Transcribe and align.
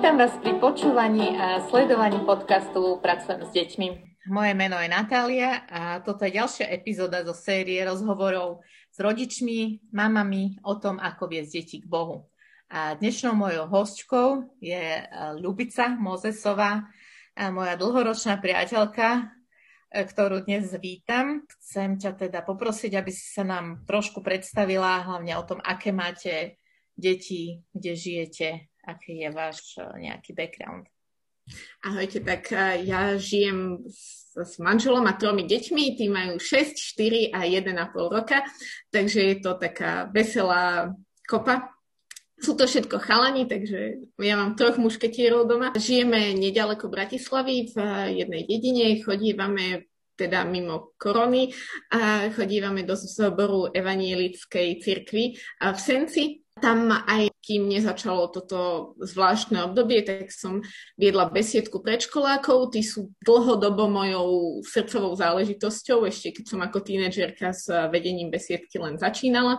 Vítam 0.00 0.16
vás 0.16 0.32
pri 0.40 0.56
počúvaní 0.56 1.36
a 1.36 1.60
sledovaní 1.68 2.24
podcastu 2.24 2.96
Pracujem 3.04 3.44
s 3.44 3.52
deťmi. 3.52 3.88
Moje 4.32 4.52
meno 4.56 4.80
je 4.80 4.88
Natália 4.88 5.60
a 5.68 6.00
toto 6.00 6.24
je 6.24 6.40
ďalšia 6.40 6.72
epizóda 6.72 7.20
zo 7.20 7.36
série 7.36 7.84
rozhovorov 7.84 8.64
s 8.88 8.96
rodičmi, 8.96 9.92
mamami 9.92 10.56
o 10.64 10.80
tom, 10.80 10.96
ako 10.96 11.28
viesť 11.28 11.52
deti 11.52 11.76
k 11.84 11.86
Bohu. 11.92 12.32
A 12.72 12.96
dnešnou 12.96 13.36
mojou 13.36 13.68
hostčkou 13.68 14.56
je 14.64 15.04
Ľubica 15.36 15.92
Mozesová, 16.00 16.88
moja 17.52 17.76
dlhoročná 17.76 18.40
priateľka, 18.40 19.36
E, 19.90 20.06
ktorú 20.06 20.46
dnes 20.46 20.70
vítam. 20.78 21.42
Chcem 21.58 21.98
ťa 21.98 22.14
teda 22.14 22.46
poprosiť, 22.46 22.94
aby 22.94 23.10
si 23.10 23.34
sa 23.34 23.42
nám 23.42 23.82
trošku 23.90 24.22
predstavila, 24.22 25.02
hlavne 25.02 25.34
o 25.34 25.42
tom, 25.42 25.58
aké 25.58 25.90
máte 25.90 26.62
deti, 26.94 27.66
kde 27.74 27.98
žijete, 27.98 28.69
aký 28.86 29.26
je 29.26 29.30
váš 29.30 29.58
e, 29.76 30.08
nejaký 30.10 30.32
background. 30.32 30.86
Ahojte, 31.82 32.22
tak 32.22 32.52
e, 32.52 32.86
ja 32.86 33.18
žijem 33.18 33.82
s, 33.90 34.30
s 34.36 34.58
manželom 34.62 35.04
a 35.08 35.18
tromi 35.18 35.44
deťmi, 35.44 35.84
tí 35.98 36.06
majú 36.06 36.38
6, 36.38 36.76
4 36.96 37.34
a 37.34 37.44
1,5 37.48 38.14
roka, 38.14 38.44
takže 38.94 39.20
je 39.20 39.36
to 39.42 39.58
taká 39.58 40.06
veselá 40.12 40.94
kopa 41.26 41.70
sú 42.40 42.56
to 42.56 42.64
všetko 42.64 42.96
chalani, 43.04 43.44
takže 43.44 44.00
ja 44.16 44.34
mám 44.34 44.56
troch 44.56 44.80
mušketierov 44.80 45.44
doma. 45.44 45.76
Žijeme 45.76 46.32
nedaleko 46.32 46.88
Bratislavy 46.88 47.68
v 47.68 47.76
jednej 48.16 48.48
dedine, 48.48 48.96
chodívame 49.04 49.92
teda 50.16 50.44
mimo 50.44 50.96
korony 51.00 51.52
a 51.92 52.28
chodívame 52.32 52.84
do 52.84 52.96
zboru 52.96 53.72
evanielickej 53.72 54.68
cirkvi 54.80 55.36
v 55.60 55.78
Senci. 55.80 56.44
Tam 56.60 56.92
aj 56.92 57.29
kým 57.50 57.66
nezačalo 57.66 58.30
toto 58.30 58.94
zvláštne 59.02 59.66
obdobie, 59.66 60.06
tak 60.06 60.30
som 60.30 60.62
viedla 60.94 61.26
besiedku 61.26 61.82
predškolákov. 61.82 62.70
Tí 62.70 62.86
sú 62.86 63.10
dlhodobo 63.26 63.90
mojou 63.90 64.62
srdcovou 64.62 65.18
záležitosťou, 65.18 66.06
ešte 66.06 66.30
keď 66.30 66.44
som 66.46 66.62
ako 66.62 66.78
tínedžerka 66.78 67.50
s 67.50 67.66
vedením 67.90 68.30
besiedky 68.30 68.78
len 68.78 69.02
začínala. 69.02 69.58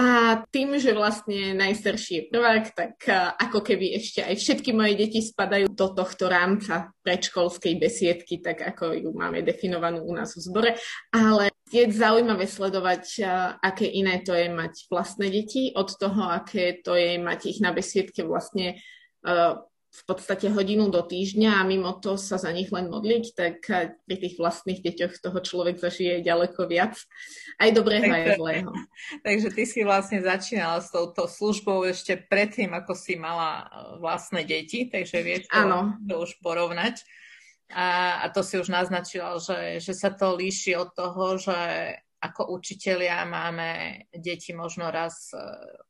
A 0.00 0.40
tým, 0.48 0.80
že 0.80 0.96
vlastne 0.96 1.52
najstarší 1.52 2.12
je 2.16 2.28
prvák, 2.32 2.72
tak 2.72 3.04
ako 3.36 3.60
keby 3.60 4.00
ešte 4.00 4.24
aj 4.24 4.32
všetky 4.40 4.72
moje 4.72 4.96
deti 4.96 5.20
spadajú 5.20 5.68
do 5.76 5.92
tohto 5.92 6.24
rámca 6.32 6.88
predškolskej 7.04 7.76
besiedky, 7.76 8.40
tak 8.40 8.64
ako 8.64 8.96
ju 8.96 9.12
máme 9.12 9.44
definovanú 9.44 10.00
u 10.00 10.16
nás 10.16 10.32
v 10.32 10.40
zbore. 10.40 10.70
Ale 11.12 11.52
je 11.68 11.84
zaujímavé 11.92 12.48
sledovať, 12.48 13.20
aké 13.60 13.84
iné 13.92 14.24
to 14.24 14.32
je 14.32 14.48
mať 14.48 14.88
vlastné 14.88 15.28
deti, 15.28 15.76
od 15.76 15.92
toho, 15.92 16.32
aké 16.32 16.80
to 16.80 16.96
je 16.96 17.20
mať 17.20 17.52
ich 17.52 17.60
na 17.60 17.76
besiedke 17.76 18.24
vlastne 18.24 18.80
v 19.90 20.02
podstate 20.06 20.46
hodinu 20.54 20.86
do 20.86 21.02
týždňa 21.02 21.58
a 21.58 21.66
mimo 21.66 21.90
to 21.98 22.14
sa 22.14 22.38
za 22.38 22.54
nich 22.54 22.70
len 22.70 22.86
modliť, 22.86 23.24
tak 23.34 23.56
pri 24.06 24.16
tých 24.22 24.38
vlastných 24.38 24.86
deťoch 24.86 25.18
toho 25.18 25.38
človek 25.42 25.82
zažije 25.82 26.22
ďaleko 26.22 26.70
viac. 26.70 26.94
Aj 27.58 27.74
dobrého, 27.74 28.06
aj 28.06 28.38
zlého. 28.38 28.70
Takže 29.26 29.50
ty 29.50 29.66
si 29.66 29.82
vlastne 29.82 30.22
začínala 30.22 30.78
s 30.78 30.94
touto 30.94 31.26
službou 31.26 31.82
ešte 31.90 32.14
predtým, 32.14 32.70
ako 32.70 32.94
si 32.94 33.18
mala 33.18 33.66
e, 33.66 33.98
vlastné 33.98 34.46
deti, 34.46 34.86
takže 34.86 35.26
vieš 35.26 35.50
to, 35.50 35.58
to 36.06 36.14
už 36.22 36.38
porovnať. 36.38 37.02
A, 37.74 38.22
a 38.22 38.26
to 38.30 38.46
si 38.46 38.58
už 38.58 38.70
naznačila, 38.70 39.38
že, 39.42 39.82
že 39.82 39.94
sa 39.94 40.10
to 40.14 40.38
líši 40.38 40.74
od 40.78 40.90
toho, 40.94 41.38
že 41.38 41.58
ako 42.20 42.52
učitelia 42.52 43.24
máme 43.24 44.04
deti 44.12 44.52
možno 44.52 44.92
raz 44.92 45.32
e, 45.32 45.40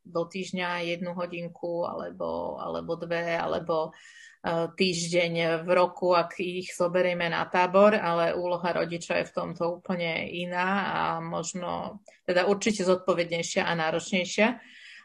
do 0.07 0.25
týždňa 0.31 0.87
jednu 0.87 1.11
hodinku 1.19 1.83
alebo, 1.83 2.55
alebo 2.63 2.95
dve, 2.95 3.35
alebo 3.35 3.91
e, 3.91 4.71
týždeň 4.71 5.67
v 5.67 5.69
roku, 5.75 6.15
ak 6.15 6.39
ich 6.39 6.71
zoberieme 6.71 7.27
na 7.27 7.43
tábor, 7.51 7.99
ale 7.99 8.39
úloha 8.39 8.71
rodiča 8.71 9.19
je 9.21 9.29
v 9.29 9.35
tomto 9.35 9.83
úplne 9.83 10.31
iná 10.31 10.71
a 10.95 11.03
možno 11.19 11.99
teda 12.23 12.47
určite 12.47 12.87
zodpovednejšia 12.87 13.67
a 13.67 13.73
náročnejšia. 13.75 14.49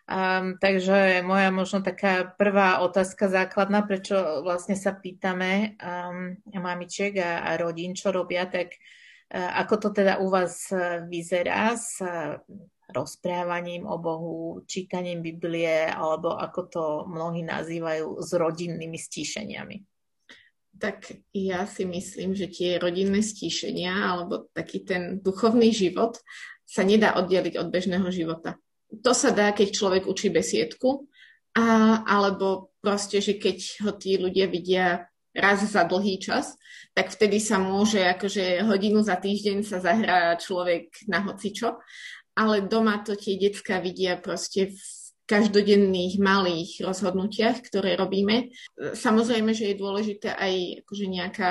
Um, 0.06 0.62
takže 0.62 1.26
moja 1.26 1.50
možno 1.50 1.82
taká 1.82 2.30
prvá 2.38 2.78
otázka 2.86 3.26
základná, 3.26 3.82
prečo 3.82 4.46
vlastne 4.46 4.78
sa 4.78 4.94
pýtame 4.94 5.82
um, 5.82 6.38
mamičiek 6.54 7.18
a, 7.18 7.42
a 7.42 7.58
rodín, 7.58 7.98
čo 7.98 8.14
robia, 8.14 8.46
tak 8.46 8.78
ako 9.34 9.78
to 9.78 9.90
teda 9.90 10.22
u 10.22 10.30
vás 10.30 10.70
e, 10.70 11.02
vyzerá 11.10 11.74
s 11.74 11.98
e, 12.02 12.38
rozprávaním 12.94 13.90
o 13.90 13.98
Bohu, 13.98 14.62
čítaním 14.70 15.26
Biblie, 15.26 15.90
alebo 15.90 16.38
ako 16.38 16.62
to 16.70 16.84
mnohí 17.10 17.42
nazývajú 17.42 18.22
s 18.22 18.30
rodinnými 18.38 18.96
stíšeniami? 18.96 19.78
Tak 20.76 21.10
ja 21.34 21.66
si 21.66 21.88
myslím, 21.88 22.36
že 22.36 22.52
tie 22.52 22.78
rodinné 22.78 23.24
stíšenia 23.24 23.96
alebo 23.96 24.52
taký 24.54 24.84
ten 24.86 25.24
duchovný 25.24 25.72
život 25.74 26.20
sa 26.68 26.84
nedá 26.84 27.16
oddeliť 27.18 27.56
od 27.58 27.72
bežného 27.72 28.06
života. 28.12 28.60
To 29.02 29.12
sa 29.16 29.34
dá, 29.34 29.56
keď 29.56 29.74
človek 29.74 30.04
učí 30.06 30.30
besiedku, 30.30 31.10
a, 31.56 32.04
alebo 32.04 32.76
proste, 32.84 33.24
že 33.24 33.40
keď 33.40 33.58
ho 33.88 33.92
tí 33.96 34.20
ľudia 34.20 34.52
vidia 34.52 35.08
raz 35.36 35.62
za 35.68 35.84
dlhý 35.84 36.18
čas, 36.18 36.56
tak 36.96 37.12
vtedy 37.12 37.44
sa 37.44 37.60
môže 37.60 38.00
akože 38.00 38.64
hodinu 38.64 39.04
za 39.04 39.20
týždeň 39.20 39.68
sa 39.68 39.84
zahrá 39.84 40.40
človek 40.40 41.06
na 41.12 41.20
hocičo, 41.28 41.78
ale 42.40 42.64
doma 42.64 43.04
to 43.04 43.20
tie 43.20 43.36
decka 43.36 43.84
vidia 43.84 44.16
proste 44.16 44.72
v 44.72 44.80
každodenných 45.26 46.22
malých 46.22 46.86
rozhodnutiach, 46.86 47.66
ktoré 47.66 47.98
robíme. 47.98 48.54
Samozrejme, 48.78 49.58
že 49.58 49.74
je 49.74 49.82
dôležité 49.82 50.30
aj 50.32 50.86
akože 50.86 51.06
nejaká 51.10 51.50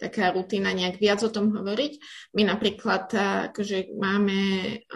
taká 0.00 0.32
rutina, 0.32 0.72
nejak 0.72 0.96
viac 0.96 1.20
o 1.20 1.30
tom 1.30 1.52
hovoriť. 1.52 1.92
My 2.32 2.48
napríklad 2.48 3.12
akože 3.52 3.94
máme, 4.00 4.38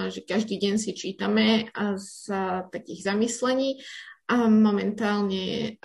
že 0.09 0.25
každý 0.25 0.57
deň 0.57 0.75
si 0.81 0.97
čítame 0.97 1.69
z 2.01 2.33
takých 2.73 3.13
zamyslení 3.13 3.85
a 4.33 4.49
momentálne 4.49 5.77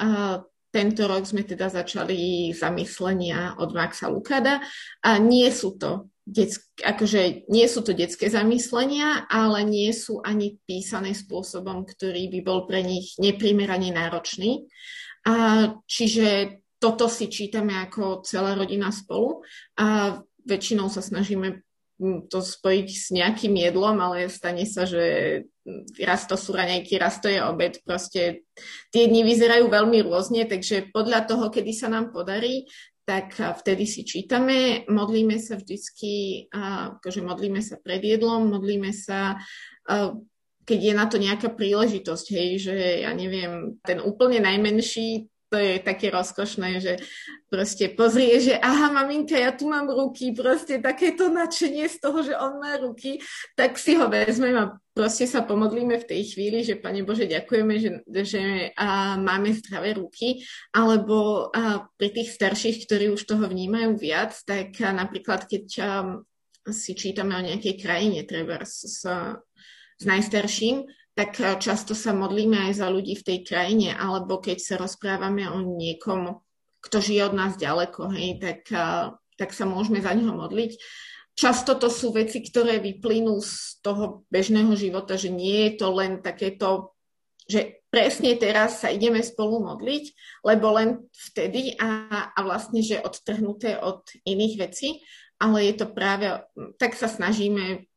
tento 0.69 1.09
rok 1.09 1.25
sme 1.25 1.41
teda 1.41 1.69
začali 1.69 2.53
zamyslenia 2.53 3.57
od 3.57 3.73
Maxa 3.73 4.05
Lukada 4.09 4.61
a 5.01 5.17
nie 5.17 5.49
sú 5.49 5.77
to 5.81 6.13
detské, 6.29 6.85
akože 6.85 7.49
nie 7.49 7.65
sú 7.65 7.81
to 7.81 7.97
detské 7.97 8.29
zamyslenia, 8.29 9.25
ale 9.25 9.65
nie 9.65 9.89
sú 9.89 10.21
ani 10.21 10.61
písané 10.69 11.17
spôsobom, 11.17 11.89
ktorý 11.89 12.29
by 12.29 12.39
bol 12.45 12.69
pre 12.69 12.85
nich 12.85 13.17
neprimerane 13.17 13.89
náročný. 13.89 14.69
A, 15.25 15.67
čiže 15.89 16.61
toto 16.77 17.09
si 17.11 17.27
čítame 17.27 17.75
ako 17.75 18.23
celá 18.23 18.55
rodina 18.55 18.93
spolu 18.93 19.43
a 19.75 20.21
väčšinou 20.47 20.87
sa 20.87 21.03
snažíme 21.03 21.65
to 21.99 22.39
spojiť 22.39 22.87
s 22.87 23.11
nejakým 23.11 23.59
jedlom, 23.59 23.99
ale 23.99 24.31
stane 24.31 24.63
sa, 24.63 24.87
že 24.87 25.43
raz 25.99 26.23
to 26.23 26.39
sú 26.39 26.55
raňajky, 26.55 26.95
raz 26.95 27.19
to 27.19 27.27
je 27.27 27.43
obed. 27.43 27.83
Proste 27.83 28.47
tie 28.95 29.03
dni 29.11 29.27
vyzerajú 29.27 29.67
veľmi 29.67 29.99
rôzne, 30.07 30.47
takže 30.47 30.95
podľa 30.95 31.27
toho, 31.27 31.51
kedy 31.51 31.75
sa 31.75 31.91
nám 31.91 32.15
podarí, 32.15 32.71
tak 33.03 33.35
vtedy 33.35 33.89
si 33.89 34.07
čítame, 34.07 34.87
modlíme 34.87 35.35
sa 35.41 35.59
vždycky, 35.59 36.45
akože 36.53 37.25
modlíme 37.25 37.59
sa 37.59 37.75
pred 37.81 37.99
jedlom, 37.99 38.47
modlíme 38.47 38.95
sa 38.95 39.35
keď 40.69 40.79
je 40.85 40.93
na 40.93 41.09
to 41.09 41.17
nejaká 41.17 41.49
príležitosť, 41.49 42.25
hej, 42.29 42.49
že 42.61 42.75
ja 43.01 43.09
neviem, 43.17 43.81
ten 43.81 43.97
úplne 43.97 44.37
najmenší 44.37 45.25
to 45.49 45.57
je 45.57 45.81
také 45.81 46.13
rozkošné, 46.13 46.77
že 46.77 46.93
proste 47.49 47.89
pozrie, 47.89 48.37
že 48.37 48.53
aha, 48.61 48.93
maminka, 48.93 49.33
ja 49.33 49.49
tu 49.49 49.65
mám 49.65 49.89
ruky, 49.89 50.29
proste 50.29 50.77
takéto 50.77 51.33
nadšenie 51.33 51.89
z 51.89 51.97
toho, 51.97 52.21
že 52.21 52.37
on 52.37 52.61
má 52.61 52.77
ruky, 52.77 53.17
tak 53.57 53.81
si 53.81 53.97
ho 53.97 54.05
vezmem 54.05 54.53
a 54.53 54.77
proste 54.93 55.25
sa 55.25 55.41
pomodlíme 55.41 55.97
v 55.97 56.05
tej 56.05 56.21
chvíli, 56.37 56.61
že 56.61 56.77
Pane 56.77 57.01
Bože, 57.01 57.25
ďakujeme, 57.25 57.73
že, 57.81 57.89
že 58.21 58.43
a, 58.77 59.17
máme 59.17 59.49
zdravé 59.57 59.97
ruky, 59.97 60.45
alebo 60.69 61.49
a, 61.49 61.89
pri 61.97 62.09
tých 62.13 62.29
starších, 62.29 62.85
ktorí 62.85 63.09
už 63.09 63.25
toho 63.25 63.49
vnímajú 63.49 63.97
viac, 63.97 64.37
tak 64.45 64.77
a, 64.85 64.93
napríklad 64.93 65.49
keď 65.49 65.65
a, 65.81 65.85
si 66.69 66.93
čítame 66.93 67.33
o 67.33 67.41
nejakej 67.41 67.75
krajine, 67.81 68.21
treba 68.29 68.61
s, 68.61 68.85
s, 68.85 69.01
s 69.97 70.03
najstarším, 70.05 70.85
tak 71.15 71.39
eh, 71.39 71.55
často 71.57 71.97
sa 71.97 72.15
modlíme 72.15 72.69
aj 72.69 72.83
za 72.83 72.87
ľudí 72.87 73.17
v 73.17 73.25
tej 73.25 73.39
krajine, 73.45 73.95
alebo 73.95 74.39
keď 74.39 74.57
sa 74.59 74.75
rozprávame 74.79 75.49
o 75.49 75.61
niekom, 75.61 76.39
kto 76.79 76.97
žije 77.03 77.21
od 77.27 77.35
nás 77.35 77.59
ďaleko, 77.59 78.13
hej, 78.15 78.39
tak, 78.39 78.61
eh, 78.71 79.13
tak 79.35 79.49
sa 79.51 79.67
môžeme 79.67 79.99
za 79.99 80.15
neho 80.15 80.31
modliť. 80.31 80.79
Často 81.39 81.79
to 81.79 81.87
sú 81.87 82.11
veci, 82.11 82.43
ktoré 82.43 82.83
vyplynú 82.83 83.39
z 83.39 83.79
toho 83.79 84.27
bežného 84.27 84.75
života, 84.75 85.15
že 85.15 85.31
nie 85.31 85.71
je 85.71 85.71
to 85.79 85.87
len 85.95 86.19
takéto, 86.19 86.99
že 87.47 87.79
presne 87.87 88.35
teraz 88.35 88.83
sa 88.83 88.91
ideme 88.91 89.23
spolu 89.23 89.63
modliť, 89.63 90.03
lebo 90.43 90.75
len 90.75 90.89
vtedy 91.15 91.79
a, 91.79 92.31
a 92.35 92.39
vlastne, 92.43 92.83
že 92.83 92.99
odtrhnuté 92.99 93.79
od 93.79 94.03
iných 94.27 94.55
vecí, 94.59 94.99
ale 95.39 95.71
je 95.71 95.79
to 95.79 95.87
práve, 95.87 96.27
tak 96.75 96.93
sa 96.99 97.07
snažíme 97.07 97.88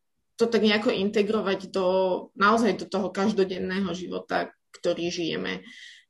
to 0.43 0.51
tak 0.51 0.67
nejako 0.67 0.91
integrovať 0.91 1.71
do, 1.71 1.89
naozaj 2.35 2.83
do 2.83 2.87
toho 2.91 3.15
každodenného 3.15 3.95
života, 3.95 4.51
ktorý 4.75 5.15
žijeme. 5.15 5.63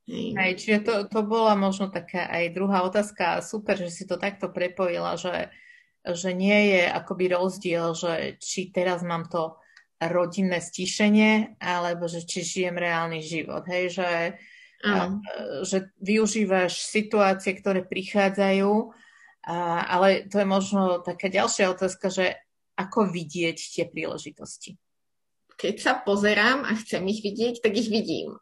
Hej. 0.08 0.58
Čiže 0.58 0.78
to, 0.82 0.94
to 1.06 1.20
bola 1.22 1.54
možno 1.54 1.92
taká 1.92 2.26
aj 2.26 2.56
druhá 2.56 2.82
otázka. 2.82 3.44
Super, 3.44 3.78
že 3.78 3.92
si 3.92 4.08
to 4.08 4.18
takto 4.18 4.50
prepojila, 4.50 5.14
že, 5.14 5.54
že 6.02 6.34
nie 6.34 6.74
je 6.74 6.82
akoby 6.90 7.30
rozdiel, 7.30 7.94
že 7.94 8.40
či 8.42 8.74
teraz 8.74 9.06
mám 9.06 9.30
to 9.30 9.54
rodinné 10.02 10.58
stišenie, 10.58 11.62
alebo 11.62 12.10
že 12.10 12.26
či 12.26 12.42
žijem 12.42 12.74
reálny 12.74 13.22
život. 13.22 13.62
Hej, 13.70 14.02
že, 14.02 14.10
uh. 14.82 15.22
že 15.62 15.94
využívaš 16.02 16.82
situácie, 16.82 17.54
ktoré 17.54 17.86
prichádzajú, 17.86 18.90
a, 19.42 19.86
ale 19.86 20.26
to 20.26 20.42
je 20.42 20.46
možno 20.46 21.02
taká 21.02 21.30
ďalšia 21.30 21.70
otázka, 21.70 22.10
že 22.10 22.41
ako 22.86 23.10
vidieť 23.10 23.58
tie 23.58 23.84
príležitosti. 23.86 24.76
Keď 25.56 25.74
sa 25.78 25.92
pozerám 26.00 26.66
a 26.66 26.72
chcem 26.80 27.02
ich 27.06 27.22
vidieť, 27.22 27.62
tak 27.62 27.76
ich 27.78 27.86
vidím. 27.86 28.34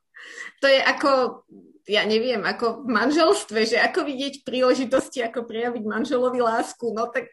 To 0.60 0.66
je 0.68 0.80
ako, 0.80 1.42
ja 1.88 2.04
neviem, 2.04 2.44
ako 2.44 2.84
v 2.84 2.88
manželstve, 2.92 3.58
že 3.64 3.76
ako 3.80 4.04
vidieť 4.04 4.44
príležitosti, 4.44 5.24
ako 5.24 5.48
prejaviť 5.48 5.84
manželovi 5.84 6.40
lásku. 6.40 6.92
No 6.92 7.08
tak 7.08 7.32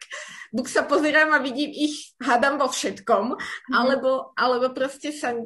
buď 0.52 0.66
sa 0.68 0.82
pozerám 0.88 1.36
a 1.36 1.44
vidím 1.44 1.72
ich, 1.72 2.16
hádam 2.20 2.56
vo 2.56 2.68
všetkom, 2.68 3.36
mm. 3.36 3.72
alebo, 3.76 4.32
alebo 4.36 4.72
proste 4.72 5.12
sa 5.12 5.36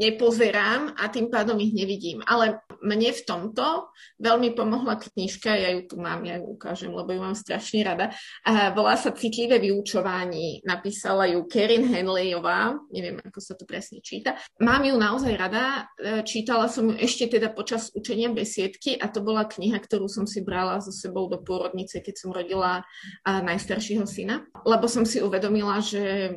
nepozerám 0.00 0.96
a 0.96 1.08
tým 1.12 1.28
pádom 1.28 1.60
ich 1.60 1.76
nevidím. 1.76 2.24
Ale 2.24 2.64
mne 2.80 3.12
v 3.12 3.22
tomto 3.22 3.92
veľmi 4.18 4.56
pomohla 4.56 4.96
knižka, 4.96 5.52
ja 5.52 5.68
ju 5.76 5.86
tu 5.86 5.96
mám, 6.00 6.24
ja 6.24 6.40
ju 6.40 6.56
ukážem, 6.56 6.90
lebo 6.90 7.12
ju 7.12 7.20
mám 7.20 7.36
strašne 7.36 7.84
rada. 7.84 8.12
A 8.48 8.72
volá 8.72 8.96
sa 8.96 9.12
Citlivé 9.12 9.60
vyučovanie. 9.60 10.64
Napísala 10.64 11.28
ju 11.28 11.44
Kerin 11.44 11.84
Henleyová, 11.84 12.80
neviem, 12.90 13.20
ako 13.20 13.38
sa 13.38 13.54
to 13.54 13.68
presne 13.68 14.00
číta. 14.00 14.40
Mám 14.58 14.88
ju 14.88 14.96
naozaj 14.96 15.32
rada, 15.36 15.92
e, 16.00 16.24
čítala 16.24 16.66
som 16.72 16.88
ju 16.90 16.96
ešte 16.96 17.36
teda 17.38 17.52
počas 17.52 17.92
učenia 17.92 18.32
besiedky 18.32 18.96
a 18.96 19.06
to 19.12 19.20
bola 19.20 19.44
kniha, 19.44 19.76
ktorú 19.76 20.08
som 20.08 20.24
si 20.24 20.40
brala 20.40 20.80
so 20.80 20.90
sebou 20.90 21.28
do 21.28 21.40
pôrodnice, 21.40 22.00
keď 22.00 22.14
som 22.16 22.30
rodila 22.32 22.82
najstaršieho 23.26 24.04
syna, 24.08 24.46
lebo 24.64 24.88
som 24.88 25.04
si 25.04 25.20
uvedomila, 25.20 25.78
že 25.82 26.34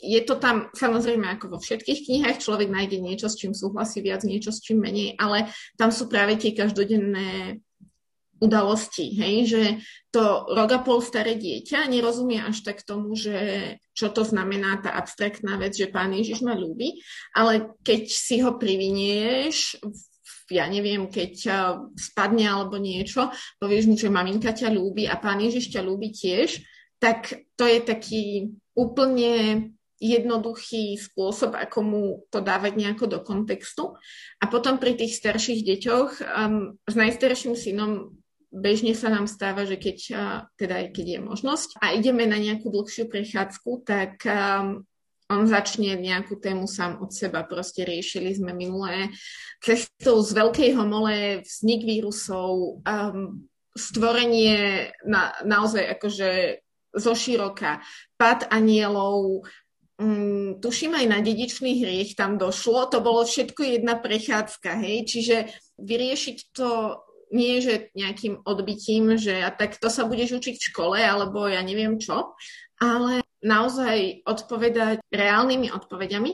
je 0.00 0.20
to 0.24 0.40
tam 0.40 0.72
samozrejme 0.72 1.28
ako 1.36 1.56
vo 1.56 1.58
všetkých 1.60 2.08
knihách, 2.08 2.40
človek 2.40 2.72
nájde 2.72 2.98
niečo, 3.04 3.28
s 3.28 3.36
čím 3.36 3.52
súhlasí 3.52 4.00
viac, 4.00 4.24
niečo, 4.24 4.48
s 4.48 4.64
čím 4.64 4.80
menej, 4.80 5.20
ale 5.20 5.52
tam 5.76 5.92
sú 5.92 6.08
práve 6.08 6.40
tie 6.40 6.56
každodenné 6.56 7.60
udalosti, 8.40 9.14
hej, 9.14 9.36
že 9.46 9.62
to 10.10 10.48
rok 10.52 10.70
a 10.74 10.80
pol 10.82 11.00
staré 11.00 11.38
dieťa 11.38 11.86
nerozumie 11.88 12.42
až 12.42 12.66
tak 12.66 12.82
tomu, 12.82 13.14
že 13.14 13.78
čo 13.94 14.10
to 14.10 14.26
znamená 14.26 14.80
tá 14.82 14.96
abstraktná 14.96 15.56
vec, 15.56 15.76
že 15.76 15.92
pán 15.92 16.12
Ježiš 16.12 16.42
ma 16.42 16.56
ľúbi, 16.58 16.98
ale 17.32 17.72
keď 17.86 18.02
si 18.10 18.42
ho 18.42 18.58
privinieš, 18.58 19.78
ja 20.52 20.68
neviem, 20.68 21.08
keď 21.08 21.32
spadne 21.96 22.44
alebo 22.44 22.76
niečo, 22.76 23.32
povieš 23.56 23.84
mu, 23.88 23.94
že 23.96 24.12
maminka 24.12 24.52
ťa 24.52 24.68
ľúbi 24.72 25.08
a 25.08 25.16
pán 25.16 25.40
Ježiš 25.40 25.72
ťa 25.72 25.80
ľúbi 25.80 26.12
tiež, 26.12 26.60
tak 27.00 27.48
to 27.56 27.64
je 27.64 27.78
taký 27.80 28.22
úplne 28.74 29.70
jednoduchý 30.02 30.98
spôsob, 31.00 31.54
ako 31.56 31.78
mu 31.80 32.02
to 32.28 32.42
dávať 32.42 32.76
nejako 32.76 33.06
do 33.08 33.18
kontextu. 33.22 33.94
A 34.42 34.44
potom 34.50 34.76
pri 34.76 34.98
tých 34.98 35.16
starších 35.16 35.64
deťoch, 35.64 36.10
um, 36.20 36.76
s 36.84 36.94
najstarším 36.94 37.54
synom 37.54 38.12
bežne 38.52 38.92
sa 38.92 39.08
nám 39.08 39.30
stáva, 39.30 39.64
že 39.64 39.80
keď, 39.80 39.98
uh, 40.12 40.38
teda 40.58 40.92
keď 40.92 41.06
je 41.08 41.20
možnosť 41.22 41.68
a 41.80 41.94
ideme 41.94 42.26
na 42.26 42.36
nejakú 42.36 42.68
dlhšiu 42.68 43.08
prechádzku, 43.08 43.70
tak 43.86 44.20
um, 44.26 44.84
on 45.30 45.42
začne 45.48 45.96
nejakú 45.96 46.36
tému 46.36 46.68
sám 46.68 47.00
od 47.00 47.08
seba. 47.14 47.46
Proste 47.46 47.86
riešili 47.88 48.36
sme 48.36 48.52
minulé 48.52 49.08
cestou 49.64 50.20
z 50.20 50.30
veľkej 50.36 50.70
homole, 50.76 51.40
vznik 51.46 51.80
vírusov, 51.80 52.82
um, 52.84 53.48
stvorenie 53.74 54.90
na, 55.02 55.34
naozaj 55.42 55.98
akože 55.98 56.62
zo 56.94 57.12
široka, 57.14 57.82
pad 58.16 58.46
anielov, 58.50 59.46
um, 59.98 60.58
tuším 60.62 60.94
aj 60.94 61.06
na 61.10 61.18
dedičný 61.20 61.82
hriech 61.82 62.14
tam 62.14 62.38
došlo, 62.38 62.90
to 62.90 63.02
bolo 63.02 63.26
všetko 63.26 63.62
jedna 63.78 63.98
prechádzka, 63.98 64.78
hej, 64.78 65.06
čiže 65.06 65.36
vyriešiť 65.78 66.38
to 66.54 67.00
nie 67.34 67.58
že 67.58 67.90
nejakým 67.98 68.46
odbytím, 68.46 69.18
že 69.18 69.42
a 69.42 69.50
tak 69.50 69.74
to 69.82 69.90
sa 69.90 70.06
budeš 70.06 70.38
učiť 70.38 70.54
v 70.54 70.66
škole, 70.70 70.98
alebo 71.02 71.50
ja 71.50 71.66
neviem 71.66 71.98
čo, 71.98 72.38
ale 72.78 73.26
naozaj 73.42 74.22
odpovedať 74.24 75.02
reálnymi 75.10 75.74
odpovediami, 75.74 76.32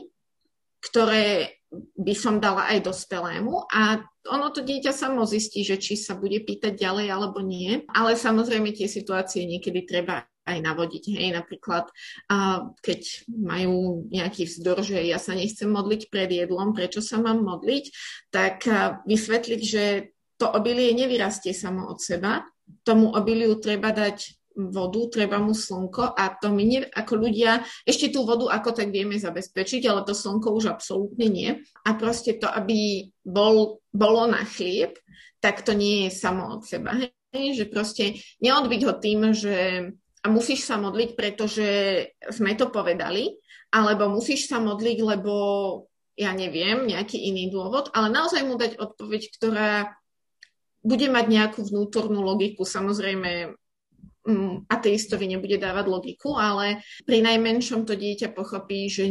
ktoré 0.81 1.57
by 1.97 2.13
som 2.13 2.37
dala 2.37 2.69
aj 2.75 2.83
dospelému. 2.85 3.65
A 3.71 4.01
ono 4.27 4.47
to 4.53 4.61
dieťa 4.61 4.91
samo 4.93 5.23
zistí, 5.25 5.63
že 5.65 5.79
či 5.79 5.97
sa 5.97 6.13
bude 6.19 6.43
pýtať 6.43 6.77
ďalej 6.77 7.07
alebo 7.09 7.39
nie, 7.41 7.81
ale 7.89 8.13
samozrejme 8.13 8.75
tie 8.75 8.85
situácie 8.85 9.47
niekedy 9.47 9.87
treba 9.87 10.27
aj 10.45 10.57
navodiť. 10.57 11.03
Hej, 11.17 11.29
napríklad, 11.37 11.85
a 12.29 12.69
keď 12.81 13.29
majú 13.29 14.05
nejaký 14.09 14.49
vzdor, 14.49 14.81
že 14.81 15.01
ja 15.05 15.21
sa 15.21 15.37
nechcem 15.37 15.69
modliť 15.69 16.09
pred 16.09 16.29
jedlom, 16.31 16.73
prečo 16.73 16.99
sa 16.99 17.21
mám 17.21 17.45
modliť, 17.45 17.85
tak 18.33 18.65
vysvetliť, 19.05 19.61
že 19.61 20.13
to 20.41 20.49
obilie 20.49 20.89
nevyrastie 20.97 21.53
samo 21.53 21.85
od 21.85 22.01
seba, 22.01 22.41
tomu 22.81 23.13
obiliu 23.13 23.61
treba 23.61 23.93
dať 23.93 24.41
vodu, 24.51 25.07
treba 25.07 25.39
mu 25.39 25.55
slnko 25.55 26.11
a 26.11 26.35
to 26.35 26.51
my 26.51 26.63
ne, 26.67 26.79
ako 26.91 27.13
ľudia, 27.23 27.63
ešte 27.87 28.11
tú 28.11 28.27
vodu 28.27 28.51
ako 28.51 28.75
tak 28.75 28.91
vieme 28.91 29.15
zabezpečiť, 29.15 29.87
ale 29.87 30.03
to 30.03 30.11
slnko 30.11 30.51
už 30.51 30.75
absolútne 30.75 31.27
nie. 31.31 31.49
A 31.87 31.95
proste 31.95 32.35
to, 32.35 32.51
aby 32.51 33.07
bol, 33.23 33.79
bolo 33.95 34.27
na 34.27 34.43
chlieb, 34.43 34.99
tak 35.39 35.63
to 35.63 35.71
nie 35.71 36.07
je 36.07 36.11
samo 36.11 36.59
od 36.59 36.67
seba. 36.67 36.99
Hej? 37.31 37.63
Že 37.63 37.65
proste 37.71 38.03
neodbiť 38.43 38.81
ho 38.85 38.93
tým, 38.99 39.19
že 39.31 39.55
a 40.21 40.27
musíš 40.29 40.69
sa 40.69 40.77
modliť, 40.77 41.17
pretože 41.17 41.67
sme 42.29 42.53
to 42.53 42.69
povedali, 42.69 43.41
alebo 43.73 44.11
musíš 44.11 44.45
sa 44.45 44.61
modliť, 44.61 44.97
lebo 45.01 45.33
ja 46.13 46.35
neviem, 46.37 46.85
nejaký 46.85 47.17
iný 47.17 47.49
dôvod, 47.49 47.89
ale 47.95 48.13
naozaj 48.13 48.45
mu 48.45 48.59
dať 48.59 48.77
odpoveď, 48.77 49.21
ktorá 49.39 49.71
bude 50.81 51.07
mať 51.09 51.25
nejakú 51.29 51.61
vnútornú 51.65 52.21
logiku. 52.21 52.61
Samozrejme, 52.67 53.53
mm, 54.27 54.69
ateistovi 54.69 55.25
nebude 55.29 55.57
dávať 55.57 55.85
logiku, 55.89 56.37
ale 56.37 56.85
pri 57.05 57.25
najmenšom 57.25 57.85
to 57.85 57.97
dieťa 57.97 58.33
pochopí, 58.33 58.89
že 58.89 59.09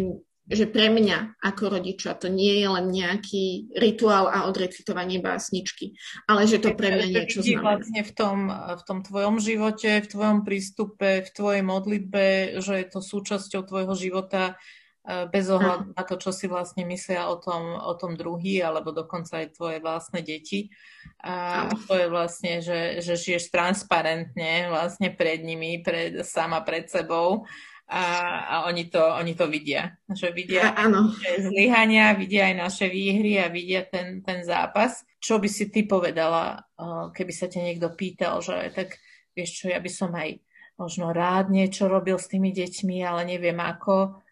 že 0.50 0.66
pre 0.66 0.90
mňa 0.90 1.38
ako 1.38 1.78
rodiča 1.78 2.18
to 2.18 2.26
nie 2.26 2.58
je 2.58 2.66
len 2.66 2.90
nejaký 2.90 3.70
rituál 3.78 4.26
a 4.26 4.50
odrecitovanie 4.50 5.22
básničky, 5.22 5.94
ale 6.26 6.50
že 6.50 6.58
to 6.58 6.74
pre 6.74 6.90
mňa 6.90 7.06
niečo 7.06 7.46
znamená. 7.46 7.62
vlastne 7.62 8.00
v 8.02 8.12
tom, 8.12 8.38
v 8.50 8.82
tom 8.82 8.98
tvojom 9.06 9.38
živote, 9.38 10.02
v 10.02 10.10
tvojom 10.10 10.38
prístupe, 10.42 11.22
v 11.22 11.30
tvojej 11.30 11.62
modlitbe, 11.62 12.24
že 12.58 12.82
je 12.82 12.86
to 12.90 12.98
súčasťou 12.98 13.62
tvojho 13.62 13.94
života 13.94 14.58
e, 15.06 15.30
bez 15.30 15.46
ohľadu 15.46 15.94
na 15.94 16.02
to, 16.02 16.18
čo 16.18 16.34
si 16.34 16.50
vlastne 16.50 16.82
myslia 16.82 17.30
o 17.30 17.38
tom, 17.38 17.78
o 17.78 17.94
tom 17.94 18.18
druhý, 18.18 18.58
alebo 18.58 18.90
dokonca 18.90 19.46
aj 19.46 19.54
tvoje 19.54 19.78
vlastné 19.78 20.26
deti. 20.26 20.74
A 21.22 21.70
to 21.86 21.94
je 21.94 22.10
vlastne, 22.10 22.58
že, 22.58 22.98
že 22.98 23.14
žiješ 23.14 23.54
transparentne 23.54 24.66
vlastne 24.66 25.14
pred 25.14 25.46
nimi, 25.46 25.78
pred, 25.78 26.26
sama 26.26 26.58
pred 26.66 26.90
sebou 26.90 27.46
a, 27.90 28.04
a 28.46 28.54
oni, 28.70 28.86
to, 28.86 29.02
oni 29.02 29.34
to 29.34 29.50
vidia. 29.50 29.98
Že 30.06 30.30
vidia 30.30 30.70
a, 30.70 30.86
áno. 30.86 31.10
zlyhania, 31.18 32.14
vidia 32.14 32.46
aj 32.46 32.56
naše 32.70 32.86
výhry 32.86 33.42
a 33.42 33.50
vidia 33.50 33.82
ten, 33.82 34.22
ten 34.22 34.46
zápas. 34.46 35.02
Čo 35.18 35.42
by 35.42 35.50
si 35.50 35.74
ty 35.74 35.82
povedala, 35.82 36.62
keby 37.10 37.32
sa 37.34 37.50
ťa 37.50 37.60
niekto 37.66 37.90
pýtal, 37.98 38.38
že 38.40 38.70
tak 38.70 38.94
vieš 39.34 39.58
čo, 39.58 39.74
ja 39.74 39.82
by 39.82 39.90
som 39.90 40.14
aj 40.14 40.38
možno 40.78 41.10
rád 41.10 41.50
niečo 41.50 41.90
robil 41.90 42.16
s 42.16 42.30
tými 42.30 42.54
deťmi, 42.54 43.02
ale 43.04 43.26
neviem 43.26 43.58
ako, 43.58 44.22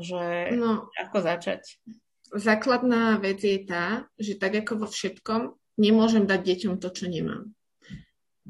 že 0.00 0.50
no, 0.56 0.88
ako 0.96 1.16
začať. 1.22 1.78
Základná 2.34 3.20
vec 3.20 3.38
je 3.44 3.62
tá, 3.62 4.08
že 4.18 4.34
tak 4.34 4.64
ako 4.64 4.82
vo 4.82 4.88
všetkom, 4.90 5.54
nemôžem 5.78 6.26
dať 6.26 6.40
deťom 6.40 6.74
to, 6.82 6.88
čo 6.90 7.06
nemám. 7.06 7.54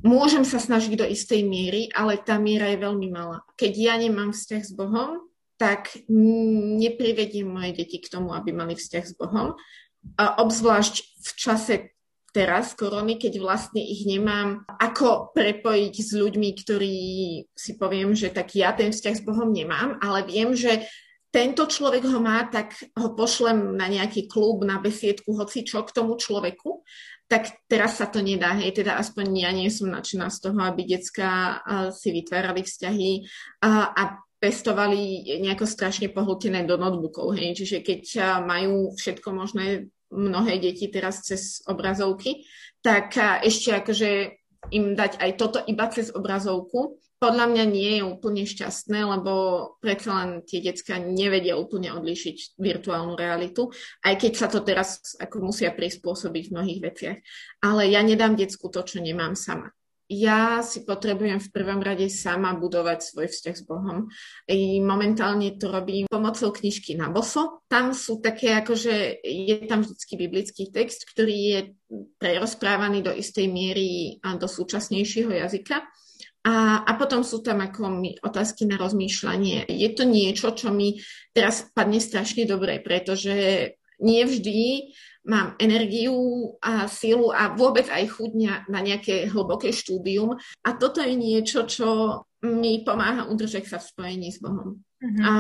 Môžem 0.04 0.44
sa 0.44 0.60
snažiť 0.60 1.00
do 1.00 1.08
istej 1.08 1.48
miery, 1.48 1.88
ale 1.96 2.20
tá 2.20 2.36
miera 2.36 2.68
je 2.68 2.78
veľmi 2.84 3.08
malá. 3.08 3.40
Keď 3.56 3.72
ja 3.72 3.94
nemám 3.96 4.36
vzťah 4.36 4.62
s 4.62 4.72
Bohom, 4.76 5.24
tak 5.56 5.96
neprivediem 6.76 7.48
moje 7.48 7.72
deti 7.72 8.04
k 8.04 8.12
tomu, 8.12 8.36
aby 8.36 8.52
mali 8.52 8.76
vzťah 8.76 9.04
s 9.08 9.16
Bohom. 9.16 9.56
A 10.20 10.44
obzvlášť 10.44 10.94
v 11.24 11.30
čase 11.40 11.74
teraz 12.34 12.76
korony, 12.76 13.16
keď 13.16 13.40
vlastne 13.40 13.80
ich 13.80 14.04
nemám 14.04 14.66
ako 14.66 15.32
prepojiť 15.32 15.94
s 15.96 16.10
ľuďmi, 16.12 16.50
ktorí 16.52 16.96
si 17.54 17.72
poviem, 17.78 18.12
že 18.12 18.28
tak 18.28 18.52
ja 18.58 18.76
ten 18.76 18.92
vzťah 18.92 19.14
s 19.16 19.24
Bohom 19.24 19.54
nemám, 19.54 19.96
ale 20.02 20.26
viem, 20.28 20.52
že 20.52 20.84
tento 21.34 21.66
človek 21.66 22.06
ho 22.06 22.22
má, 22.22 22.46
tak 22.46 22.78
ho 22.94 23.10
pošlem 23.18 23.74
na 23.74 23.90
nejaký 23.90 24.30
klub, 24.30 24.62
na 24.62 24.78
besiedku, 24.78 25.34
hoci 25.34 25.66
čo 25.66 25.82
k 25.82 25.90
tomu 25.90 26.14
človeku. 26.14 26.86
Tak 27.26 27.66
teraz 27.66 27.98
sa 27.98 28.06
to 28.06 28.22
nedá, 28.22 28.54
hej, 28.54 28.70
teda 28.70 28.94
aspoň 28.94 29.26
ja 29.42 29.50
nie 29.50 29.66
som 29.66 29.90
nadšená 29.90 30.30
z 30.30 30.38
toho, 30.38 30.60
aby 30.62 30.86
detská 30.86 31.58
si 31.90 32.14
vytvárali 32.14 32.62
vzťahy 32.62 33.10
a, 33.66 34.22
pestovali 34.44 35.24
nejako 35.40 35.64
strašne 35.64 36.12
pohltené 36.12 36.68
do 36.68 36.76
notebookov, 36.76 37.32
hej, 37.32 37.56
čiže 37.56 37.80
keď 37.80 38.02
majú 38.44 38.92
všetko 38.92 39.32
možné 39.32 39.88
mnohé 40.12 40.60
deti 40.60 40.92
teraz 40.92 41.24
cez 41.24 41.64
obrazovky, 41.64 42.44
tak 42.84 43.16
ešte 43.40 43.72
akože 43.72 44.10
im 44.76 44.92
dať 44.92 45.16
aj 45.16 45.30
toto 45.40 45.64
iba 45.64 45.88
cez 45.88 46.12
obrazovku, 46.12 47.00
podľa 47.24 47.46
mňa 47.48 47.64
nie 47.64 47.92
je 47.96 48.02
úplne 48.04 48.44
šťastné, 48.44 49.00
lebo 49.00 49.32
predsa 49.80 50.12
len 50.12 50.30
tie 50.44 50.60
decka 50.60 51.00
nevedia 51.00 51.56
úplne 51.56 51.88
odlíšiť 51.96 52.60
virtuálnu 52.60 53.16
realitu, 53.16 53.72
aj 54.04 54.20
keď 54.20 54.32
sa 54.36 54.52
to 54.52 54.60
teraz 54.60 55.16
ako 55.16 55.48
musia 55.48 55.72
prispôsobiť 55.72 56.52
v 56.52 56.52
mnohých 56.52 56.80
veciach. 56.84 57.18
Ale 57.64 57.88
ja 57.88 58.04
nedám 58.04 58.36
decku 58.36 58.68
to, 58.68 58.84
čo 58.84 59.00
nemám 59.00 59.32
sama 59.32 59.72
ja 60.04 60.60
si 60.60 60.84
potrebujem 60.84 61.40
v 61.40 61.48
prvom 61.48 61.80
rade 61.80 62.12
sama 62.12 62.52
budovať 62.52 63.00
svoj 63.00 63.26
vzťah 63.32 63.56
s 63.56 63.64
Bohom. 63.64 64.12
I 64.44 64.84
momentálne 64.84 65.56
to 65.56 65.72
robím 65.72 66.04
pomocou 66.12 66.52
knižky 66.52 66.92
na 66.92 67.08
boso. 67.08 67.64
Tam 67.72 67.96
sú 67.96 68.20
také, 68.20 68.52
akože 68.60 69.24
je 69.24 69.56
tam 69.64 69.80
vždycky 69.80 70.20
biblický 70.20 70.68
text, 70.68 71.08
ktorý 71.08 71.36
je 71.40 71.60
prerozprávaný 72.20 73.00
do 73.00 73.16
istej 73.16 73.48
miery 73.48 74.20
do 74.20 74.44
súčasnejšieho 74.44 75.32
jazyka. 75.32 75.80
A, 76.44 76.84
a 76.84 76.92
potom 77.00 77.24
sú 77.24 77.40
tam 77.40 77.64
ako 77.64 78.04
otázky 78.20 78.68
na 78.68 78.76
rozmýšľanie. 78.76 79.64
Je 79.64 79.88
to 79.96 80.04
niečo, 80.04 80.52
čo 80.52 80.68
mi 80.68 81.00
teraz 81.32 81.64
padne 81.72 81.96
strašne 81.96 82.44
dobre, 82.44 82.84
pretože 82.84 83.32
nie 84.04 84.22
vždy 84.28 84.92
mám 85.24 85.56
energiu 85.56 86.52
a 86.60 86.84
sílu 86.84 87.32
a 87.32 87.56
vôbec 87.56 87.88
aj 87.88 88.12
chudňa 88.12 88.68
na 88.68 88.84
nejaké 88.84 89.32
hlboké 89.32 89.72
štúdium. 89.72 90.36
A 90.60 90.68
toto 90.76 91.00
je 91.00 91.16
niečo, 91.16 91.64
čo 91.64 91.88
mi 92.44 92.84
pomáha 92.84 93.24
udržať 93.24 93.64
sa 93.64 93.78
v 93.80 93.88
spojení 93.88 94.28
s 94.28 94.38
Bohom. 94.44 94.84
Uh-huh. 95.00 95.22
A 95.24 95.32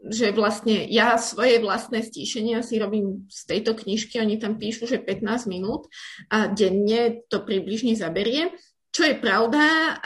že 0.00 0.32
vlastne 0.32 0.88
ja 0.88 1.20
svoje 1.20 1.60
vlastné 1.60 2.00
stíšenia 2.00 2.64
si 2.64 2.80
robím 2.80 3.28
z 3.28 3.40
tejto 3.44 3.76
knižky, 3.76 4.16
oni 4.16 4.40
tam 4.40 4.56
píšu, 4.56 4.88
že 4.88 4.96
15 4.96 5.44
minút 5.44 5.92
a 6.32 6.48
denne 6.48 7.20
to 7.28 7.44
približne 7.44 7.92
zaberie 7.92 8.48
čo 8.90 9.06
je 9.06 9.14
pravda, 9.22 9.96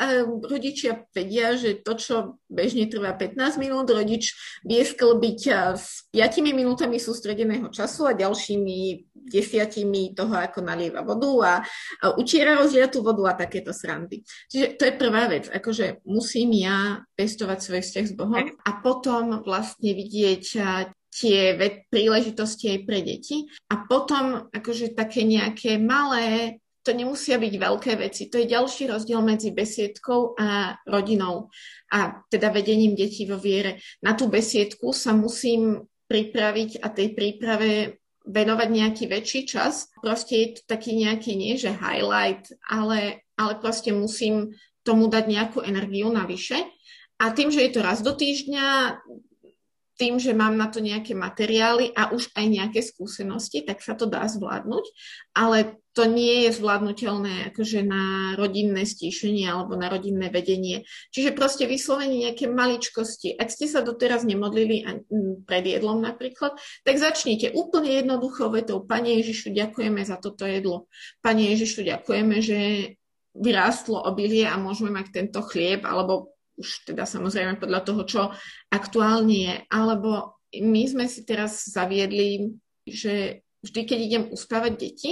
rodičia 0.44 1.08
vedia, 1.16 1.56
že 1.56 1.80
to, 1.80 1.96
čo 1.96 2.14
bežne 2.52 2.84
trvá 2.84 3.16
15 3.16 3.56
minút, 3.56 3.88
rodič 3.88 4.36
vie 4.60 4.84
sklbiť 4.84 5.40
s 5.72 6.04
5 6.12 6.44
minútami 6.52 7.00
sústredeného 7.00 7.72
času 7.72 8.12
a 8.12 8.12
ďalšími 8.12 9.08
desiatimi 9.24 10.12
toho, 10.12 10.36
ako 10.36 10.60
nalieva 10.60 11.00
vodu 11.00 11.32
a, 11.40 11.52
utiera 12.20 12.52
rozliatú 12.60 13.00
vodu 13.00 13.32
a 13.32 13.38
takéto 13.40 13.72
srandy. 13.72 14.20
Čiže 14.52 14.76
to 14.76 14.82
je 14.84 15.00
prvá 15.00 15.32
vec, 15.32 15.48
akože 15.48 16.04
musím 16.04 16.52
ja 16.52 17.00
pestovať 17.16 17.58
svoj 17.64 17.80
vzťah 17.80 18.06
s 18.06 18.14
Bohom 18.14 18.52
a 18.52 18.70
potom 18.84 19.40
vlastne 19.40 19.96
vidieť 19.96 20.44
tie 21.14 21.54
príležitosti 21.88 22.74
aj 22.74 22.80
pre 22.84 23.00
deti 23.00 23.46
a 23.70 23.86
potom 23.86 24.50
akože 24.50 24.98
také 24.98 25.22
nejaké 25.22 25.78
malé 25.78 26.58
to 26.84 26.92
nemusia 26.92 27.40
byť 27.40 27.54
veľké 27.56 27.92
veci. 27.96 28.28
To 28.28 28.36
je 28.36 28.52
ďalší 28.52 28.92
rozdiel 28.92 29.24
medzi 29.24 29.56
besiedkou 29.56 30.36
a 30.36 30.76
rodinou 30.84 31.48
a 31.88 32.20
teda 32.28 32.52
vedením 32.52 32.92
detí 32.92 33.24
vo 33.24 33.40
viere. 33.40 33.80
Na 34.04 34.12
tú 34.12 34.28
besiedku 34.28 34.92
sa 34.92 35.16
musím 35.16 35.88
pripraviť 36.04 36.84
a 36.84 36.92
tej 36.92 37.16
príprave 37.16 38.04
venovať 38.28 38.68
nejaký 38.68 39.04
väčší 39.08 39.48
čas. 39.48 39.88
Proste 40.00 40.34
je 40.36 40.48
to 40.56 40.60
taký 40.68 40.92
nejaký, 40.96 41.32
nie 41.36 41.56
že 41.56 41.72
highlight, 41.72 42.52
ale, 42.68 43.24
ale 43.36 43.52
proste 43.60 43.92
musím 43.92 44.52
tomu 44.84 45.08
dať 45.08 45.24
nejakú 45.24 45.58
energiu 45.64 46.12
navyše. 46.12 46.60
A 47.16 47.32
tým, 47.32 47.48
že 47.48 47.64
je 47.64 47.70
to 47.72 47.80
raz 47.80 48.04
do 48.04 48.12
týždňa, 48.12 49.00
tým, 49.94 50.18
že 50.18 50.34
mám 50.34 50.58
na 50.58 50.66
to 50.68 50.82
nejaké 50.82 51.14
materiály 51.14 51.94
a 51.94 52.10
už 52.10 52.34
aj 52.34 52.46
nejaké 52.50 52.80
skúsenosti, 52.82 53.62
tak 53.62 53.78
sa 53.80 53.94
to 53.94 54.10
dá 54.10 54.26
zvládnuť, 54.26 54.84
ale 55.38 55.78
to 55.94 56.10
nie 56.10 56.44
je 56.44 56.58
zvládnutelné 56.58 57.54
akože 57.54 57.86
na 57.86 58.34
rodinné 58.34 58.82
stíšenie 58.82 59.46
alebo 59.46 59.78
na 59.78 59.86
rodinné 59.86 60.26
vedenie. 60.26 60.82
Čiže 61.14 61.38
proste 61.38 61.70
vyslovene 61.70 62.18
nejaké 62.18 62.50
maličkosti. 62.50 63.38
Ak 63.38 63.54
ste 63.54 63.70
sa 63.70 63.78
doteraz 63.86 64.26
nemodlili 64.26 64.82
pred 65.46 65.64
jedlom 65.64 66.02
napríklad, 66.02 66.58
tak 66.82 66.98
začnite 66.98 67.54
úplne 67.54 67.94
jednoduchou 67.94 68.50
vetou. 68.50 68.82
Pane 68.82 69.22
Ježišu, 69.22 69.54
ďakujeme 69.54 70.02
za 70.02 70.18
toto 70.18 70.42
jedlo. 70.50 70.90
Pane 71.22 71.54
Ježišu, 71.54 71.86
ďakujeme, 71.86 72.42
že 72.42 72.58
vyrástlo 73.38 74.02
obilie 74.02 74.50
a 74.50 74.58
môžeme 74.58 74.90
mať 74.90 75.14
tento 75.14 75.46
chlieb, 75.46 75.86
alebo 75.86 76.34
už 76.58 76.90
teda 76.90 77.06
samozrejme 77.06 77.62
podľa 77.62 77.80
toho, 77.86 78.02
čo 78.02 78.22
aktuálne 78.70 79.34
je, 79.34 79.54
alebo 79.70 80.38
my 80.54 80.82
sme 80.86 81.06
si 81.06 81.26
teraz 81.26 81.66
zaviedli, 81.70 82.54
že 82.86 83.42
vždy, 83.62 83.80
keď 83.86 83.98
idem 83.98 84.24
uspávať 84.30 84.72
deti, 84.78 85.10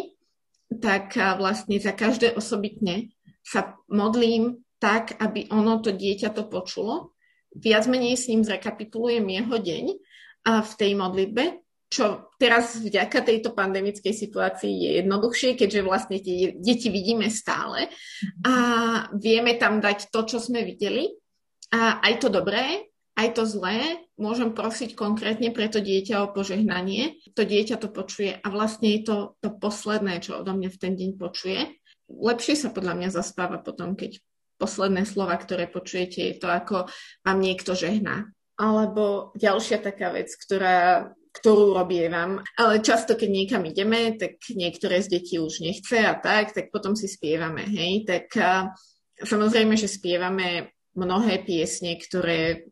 tak 0.78 1.18
vlastne 1.36 1.76
za 1.82 1.92
každé 1.92 2.32
osobitne 2.38 3.10
sa 3.42 3.76
modlím 3.90 4.62
tak, 4.78 5.18
aby 5.18 5.50
ono, 5.50 5.78
to 5.78 5.94
dieťa 5.94 6.34
to 6.34 6.46
počulo. 6.46 7.14
Viac 7.52 7.86
menej 7.86 8.16
s 8.16 8.26
ním 8.30 8.42
zrekapitulujem 8.42 9.22
jeho 9.22 9.56
deň 9.58 9.84
a 10.48 10.62
v 10.64 10.72
tej 10.74 10.92
modlitbe, 10.98 11.44
čo 11.92 12.32
teraz 12.40 12.80
vďaka 12.80 13.20
tejto 13.20 13.52
pandemickej 13.52 14.16
situácii 14.16 14.72
je 14.72 14.90
jednoduchšie, 15.04 15.60
keďže 15.60 15.86
vlastne 15.86 16.18
tie 16.18 16.56
deti 16.56 16.88
vidíme 16.88 17.28
stále 17.28 17.92
a 18.42 18.54
vieme 19.12 19.60
tam 19.60 19.78
dať 19.78 20.08
to, 20.08 20.24
čo 20.24 20.38
sme 20.40 20.64
videli 20.64 21.12
a 21.68 22.00
aj 22.00 22.24
to 22.24 22.28
dobré, 22.32 22.88
aj 23.12 23.28
to 23.36 23.44
zlé 23.44 24.08
môžem 24.20 24.52
prosiť 24.52 24.92
konkrétne 24.96 25.52
pre 25.52 25.68
to 25.72 25.80
dieťa 25.80 26.24
o 26.24 26.32
požehnanie. 26.32 27.20
To 27.36 27.42
dieťa 27.42 27.80
to 27.80 27.88
počuje 27.88 28.36
a 28.36 28.46
vlastne 28.52 28.92
je 28.96 29.00
to 29.06 29.16
to 29.40 29.48
posledné, 29.56 30.20
čo 30.20 30.40
odo 30.40 30.52
mňa 30.52 30.70
v 30.72 30.80
ten 30.80 30.92
deň 30.96 31.10
počuje. 31.16 31.60
Lepšie 32.12 32.54
sa 32.56 32.68
podľa 32.68 32.98
mňa 32.98 33.08
zaspáva 33.08 33.58
potom, 33.64 33.96
keď 33.96 34.20
posledné 34.60 35.08
slova, 35.08 35.34
ktoré 35.40 35.66
počujete, 35.66 36.22
je 36.22 36.34
to 36.38 36.46
ako 36.46 36.86
vám 37.24 37.38
niekto 37.40 37.72
žehná. 37.72 38.30
Alebo 38.60 39.32
ďalšia 39.34 39.80
taká 39.80 40.12
vec, 40.12 40.28
ktorá 40.28 41.10
ktorú 41.32 41.72
robievam. 41.72 42.44
Ale 42.60 42.84
často, 42.84 43.16
keď 43.16 43.30
niekam 43.32 43.64
ideme, 43.64 44.12
tak 44.20 44.36
niektoré 44.52 45.00
z 45.00 45.16
detí 45.16 45.40
už 45.40 45.64
nechce 45.64 45.96
a 45.96 46.12
tak, 46.12 46.52
tak 46.52 46.68
potom 46.68 46.92
si 46.92 47.08
spievame, 47.08 47.64
hej. 47.64 48.04
Tak 48.04 48.28
samozrejme, 49.16 49.72
že 49.80 49.88
spievame 49.88 50.76
mnohé 50.92 51.40
piesne, 51.40 51.96
ktoré 51.96 52.68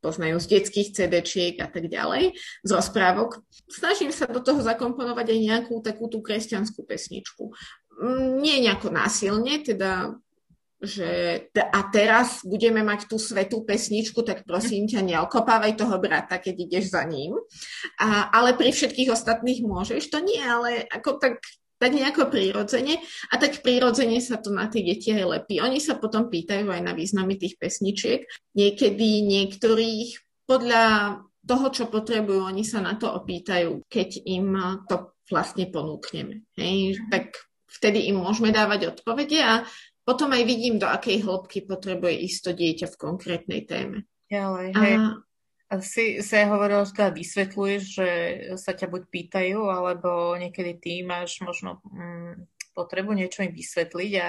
poznajú 0.00 0.40
z 0.40 0.46
detských 0.58 0.88
CD-čiek 0.96 1.54
a 1.60 1.68
tak 1.68 1.86
ďalej, 1.86 2.34
z 2.64 2.70
rozprávok. 2.72 3.44
Snažím 3.68 4.10
sa 4.10 4.26
do 4.26 4.40
toho 4.40 4.64
zakomponovať 4.64 5.26
aj 5.30 5.38
nejakú 5.38 5.84
takú 5.84 6.08
tú 6.08 6.24
kresťanskú 6.24 6.82
pesničku. 6.88 7.52
Mm, 8.00 8.40
nie 8.40 8.56
nejako 8.64 8.88
násilne, 8.90 9.60
teda 9.60 10.16
že 10.80 11.08
a 11.52 11.80
teraz 11.92 12.40
budeme 12.40 12.80
mať 12.80 13.04
tú 13.04 13.20
svetú 13.20 13.60
pesničku, 13.68 14.24
tak 14.24 14.48
prosím 14.48 14.88
ťa, 14.88 15.04
neokopávaj 15.04 15.76
toho 15.76 16.00
brata, 16.00 16.40
keď 16.40 16.56
ideš 16.56 16.96
za 16.96 17.04
ním. 17.04 17.36
A, 18.00 18.32
ale 18.32 18.56
pri 18.56 18.72
všetkých 18.72 19.12
ostatných 19.12 19.60
môžeš, 19.60 20.08
to 20.08 20.24
nie, 20.24 20.40
ale 20.40 20.88
ako 20.88 21.20
tak 21.20 21.36
tak 21.80 21.96
nejako 21.96 22.28
prírodzene 22.28 23.00
a 23.32 23.34
tak 23.40 23.64
prírodzene 23.64 24.20
sa 24.20 24.36
to 24.36 24.52
na 24.52 24.68
tie 24.68 24.84
deti 24.84 25.16
aj 25.16 25.24
lepí. 25.24 25.64
Oni 25.64 25.80
sa 25.80 25.96
potom 25.96 26.28
pýtajú 26.28 26.68
aj 26.68 26.80
na 26.84 26.92
významy 26.92 27.40
tých 27.40 27.56
pesničiek. 27.56 28.28
Niekedy 28.52 29.24
niektorých 29.24 30.44
podľa 30.44 30.84
toho, 31.40 31.66
čo 31.72 31.84
potrebujú, 31.88 32.44
oni 32.44 32.68
sa 32.68 32.84
na 32.84 33.00
to 33.00 33.08
opýtajú, 33.08 33.88
keď 33.88 34.08
im 34.28 34.52
to 34.84 35.16
vlastne 35.32 35.72
ponúkneme. 35.72 36.44
Hej? 36.60 37.00
Tak 37.08 37.32
vtedy 37.80 38.12
im 38.12 38.20
môžeme 38.20 38.52
dávať 38.52 38.92
odpovede 38.92 39.40
a 39.40 39.64
potom 40.04 40.36
aj 40.36 40.42
vidím, 40.44 40.76
do 40.76 40.90
akej 40.90 41.24
hĺbky 41.24 41.64
potrebuje 41.64 42.14
isto 42.28 42.50
dieťa 42.52 42.92
v 42.92 43.00
konkrétnej 43.00 43.62
téme. 43.64 44.04
Ďalej, 44.28 44.68
hej. 44.74 44.94
A 45.00 45.22
a 45.70 45.78
si 45.86 46.18
sa 46.18 46.50
hovorila, 46.50 46.82
že 46.82 46.98
teda 46.98 47.14
vysvetľuješ, 47.14 47.82
že 47.86 48.08
sa 48.58 48.74
ťa 48.74 48.90
buď 48.90 49.02
pýtajú, 49.06 49.70
alebo 49.70 50.34
niekedy 50.34 50.82
ty 50.82 50.92
máš 51.06 51.38
možno 51.46 51.78
mm, 51.86 52.42
potrebu 52.74 53.14
niečo 53.14 53.46
im 53.46 53.54
vysvetliť 53.54 54.12
a, 54.18 54.28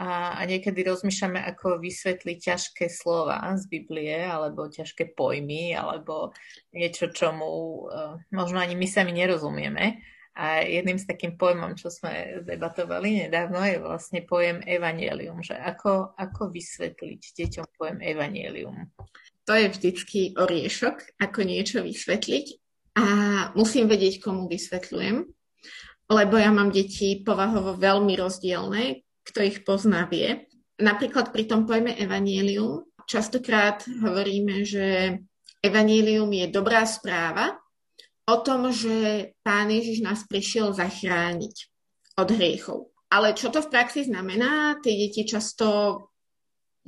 a, 0.00 0.06
a 0.40 0.42
niekedy 0.48 0.80
rozmýšľame, 0.80 1.44
ako 1.52 1.76
vysvetliť 1.76 2.38
ťažké 2.40 2.88
slova 2.88 3.44
z 3.60 3.68
Biblie, 3.68 4.16
alebo 4.24 4.72
ťažké 4.72 5.12
pojmy, 5.12 5.76
alebo 5.76 6.32
niečo, 6.72 7.12
čomu 7.12 7.48
uh, 7.92 8.16
možno 8.32 8.56
ani 8.56 8.72
my 8.72 8.88
sami 8.88 9.12
nerozumieme. 9.12 10.00
A 10.32 10.64
jedným 10.64 10.96
z 10.96 11.04
takým 11.04 11.36
pojmom, 11.36 11.76
čo 11.76 11.92
sme 11.92 12.40
debatovali 12.48 13.28
nedávno, 13.28 13.60
je 13.68 13.76
vlastne 13.76 14.24
pojem 14.24 14.64
evanielium, 14.64 15.44
že 15.44 15.52
ako, 15.52 16.16
ako 16.16 16.48
vysvetliť 16.48 17.20
deťom 17.20 17.66
pojem 17.76 18.00
evanielium 18.00 18.88
to 19.44 19.52
je 19.54 19.66
vždycky 19.68 20.20
oriešok, 20.38 21.18
ako 21.18 21.40
niečo 21.42 21.82
vysvetliť 21.82 22.46
a 22.98 23.06
musím 23.56 23.88
vedieť, 23.88 24.20
komu 24.20 24.46
vysvetľujem, 24.46 25.24
lebo 26.12 26.34
ja 26.36 26.50
mám 26.52 26.70
deti 26.70 27.24
povahovo 27.24 27.74
veľmi 27.74 28.14
rozdielne, 28.14 29.00
kto 29.24 29.38
ich 29.42 29.64
pozná 29.64 30.04
vie. 30.06 30.44
Napríklad 30.76 31.32
pri 31.32 31.48
tom 31.48 31.64
pojme 31.64 31.94
evanielium 31.96 32.84
častokrát 33.08 33.86
hovoríme, 33.86 34.62
že 34.66 35.18
evanielium 35.62 36.30
je 36.32 36.46
dobrá 36.50 36.84
správa 36.84 37.56
o 38.26 38.36
tom, 38.42 38.70
že 38.70 39.30
Pán 39.42 39.70
Ježiš 39.70 40.02
nás 40.02 40.26
prišiel 40.26 40.74
zachrániť 40.74 41.54
od 42.18 42.28
hriechov. 42.30 42.92
Ale 43.12 43.36
čo 43.36 43.52
to 43.52 43.60
v 43.60 43.68
praxi 43.68 44.08
znamená, 44.08 44.80
tie 44.80 44.96
deti 44.96 45.28
často 45.28 45.98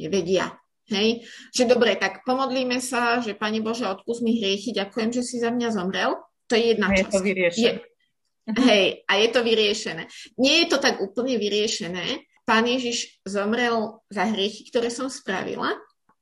nevedia. 0.01 0.49
Hej? 0.93 1.25
Že 1.57 1.65
dobre, 1.77 1.97
tak 1.97 2.25
pomodlíme 2.29 2.77
sa, 2.83 3.25
že 3.25 3.33
Pane 3.33 3.65
Bože, 3.65 3.89
odpust 3.89 4.21
mi 4.21 4.37
hriechy, 4.37 4.77
ďakujem, 4.77 5.11
že 5.17 5.23
si 5.25 5.41
za 5.41 5.49
mňa 5.49 5.69
zomrel. 5.73 6.21
To 6.49 6.53
je 6.53 6.77
jedna 6.77 6.93
a 6.93 6.97
časť. 6.97 7.09
Je 7.09 7.15
to 7.17 7.21
vyriešené. 7.25 7.65
Je, 7.65 7.73
hej, 8.69 8.87
a 9.09 9.13
je 9.17 9.29
to 9.33 9.41
vyriešené. 9.41 10.03
Nie 10.37 10.55
je 10.65 10.67
to 10.69 10.79
tak 10.83 11.01
úplne 11.01 11.41
vyriešené. 11.41 12.29
Pán 12.45 12.69
Ježiš 12.69 13.25
zomrel 13.25 14.05
za 14.13 14.29
hriechy, 14.29 14.69
ktoré 14.69 14.93
som 14.93 15.09
spravila, 15.09 15.73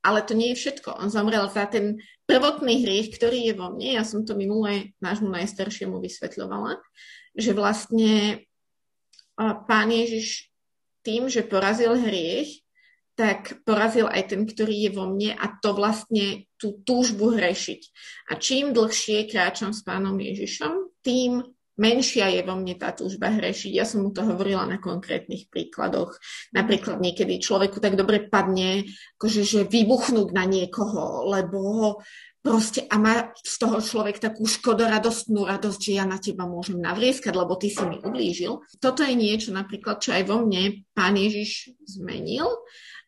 ale 0.07 0.23
to 0.23 0.39
nie 0.39 0.55
je 0.55 0.63
všetko. 0.63 1.03
On 1.03 1.11
zomrel 1.11 1.51
za 1.51 1.67
ten 1.67 1.99
prvotný 2.31 2.87
hriech, 2.87 3.11
ktorý 3.19 3.51
je 3.51 3.55
vo 3.59 3.75
mne. 3.75 3.99
Ja 3.99 4.07
som 4.07 4.23
to 4.23 4.39
minulé 4.39 4.95
nášmu 5.03 5.27
najstaršiemu 5.27 5.99
vysvetľovala, 5.99 6.79
že 7.35 7.51
vlastne 7.51 8.47
Pán 9.35 9.91
Ježiš 9.91 10.55
tým, 11.03 11.27
že 11.27 11.43
porazil 11.43 11.99
hriech, 11.99 12.62
tak 13.13 13.61
porazil 13.69 14.09
aj 14.09 14.33
ten, 14.33 14.49
ktorý 14.49 14.89
je 14.89 14.91
vo 14.93 15.05
mne 15.09 15.37
a 15.37 15.47
to 15.61 15.77
vlastne 15.77 16.49
tú 16.57 16.81
túžbu 16.83 17.37
hrešiť. 17.37 17.81
A 18.33 18.41
čím 18.41 18.73
dlhšie 18.73 19.29
kráčam 19.29 19.77
s 19.77 19.85
pánom 19.85 20.17
Ježišom, 20.17 21.03
tým 21.05 21.45
menšia 21.77 22.29
je 22.33 22.43
vo 22.45 22.57
mne 22.57 22.77
tá 22.77 22.93
túžba 22.93 23.33
hrešiť. 23.33 23.73
Ja 23.73 23.85
som 23.89 24.05
mu 24.05 24.11
to 24.13 24.25
hovorila 24.25 24.69
na 24.69 24.77
konkrétnych 24.77 25.49
príkladoch. 25.49 26.17
Napríklad 26.53 27.01
niekedy 27.01 27.41
človeku 27.41 27.81
tak 27.81 27.97
dobre 27.97 28.29
padne, 28.29 28.85
akože, 29.19 29.43
že 29.45 29.61
vybuchnúť 29.69 30.29
na 30.33 30.45
niekoho, 30.45 31.29
lebo 31.33 31.99
proste 32.43 32.85
a 32.91 32.99
má 32.99 33.31
z 33.39 33.55
toho 33.57 33.79
človek 33.79 34.19
takú 34.19 34.45
škodoradostnú 34.45 35.47
radosť, 35.47 35.79
že 35.79 35.93
ja 35.97 36.05
na 36.05 36.19
teba 36.19 36.45
môžem 36.45 36.83
navrieskať, 36.83 37.33
lebo 37.33 37.55
ty 37.55 37.71
si 37.71 37.83
mi 37.87 38.03
ublížil. 38.03 38.67
Toto 38.83 39.07
je 39.07 39.15
niečo 39.15 39.55
napríklad, 39.55 40.03
čo 40.03 40.11
aj 40.13 40.27
vo 40.27 40.43
mne 40.43 40.83
pán 40.93 41.15
Ježiš 41.15 41.73
zmenil 41.87 42.51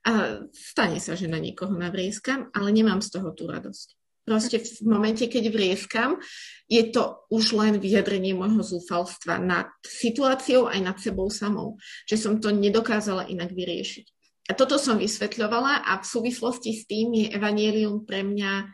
a 0.04 0.44
stane 0.52 1.00
sa, 1.00 1.16
že 1.16 1.32
na 1.32 1.40
niekoho 1.40 1.72
navrieskam, 1.72 2.52
ale 2.52 2.68
nemám 2.76 3.00
z 3.00 3.08
toho 3.16 3.32
tú 3.32 3.48
radosť. 3.48 3.96
Proste 4.24 4.56
v 4.56 4.88
momente, 4.88 5.28
keď 5.28 5.52
vrieskam, 5.52 6.16
je 6.64 6.80
to 6.88 7.28
už 7.28 7.52
len 7.60 7.76
vyjadrenie 7.76 8.32
môjho 8.32 8.64
zúfalstva 8.64 9.36
nad 9.36 9.68
situáciou 9.84 10.64
aj 10.64 10.80
nad 10.80 10.96
sebou 10.96 11.28
samou, 11.28 11.76
že 12.08 12.16
som 12.16 12.40
to 12.40 12.48
nedokázala 12.48 13.28
inak 13.28 13.52
vyriešiť. 13.52 14.06
A 14.48 14.52
toto 14.56 14.80
som 14.80 14.96
vysvetľovala 15.00 15.88
a 15.88 16.00
v 16.00 16.08
súvislosti 16.08 16.72
s 16.72 16.88
tým 16.88 17.12
je 17.16 17.26
evanielium 17.32 18.04
pre 18.08 18.24
mňa 18.24 18.68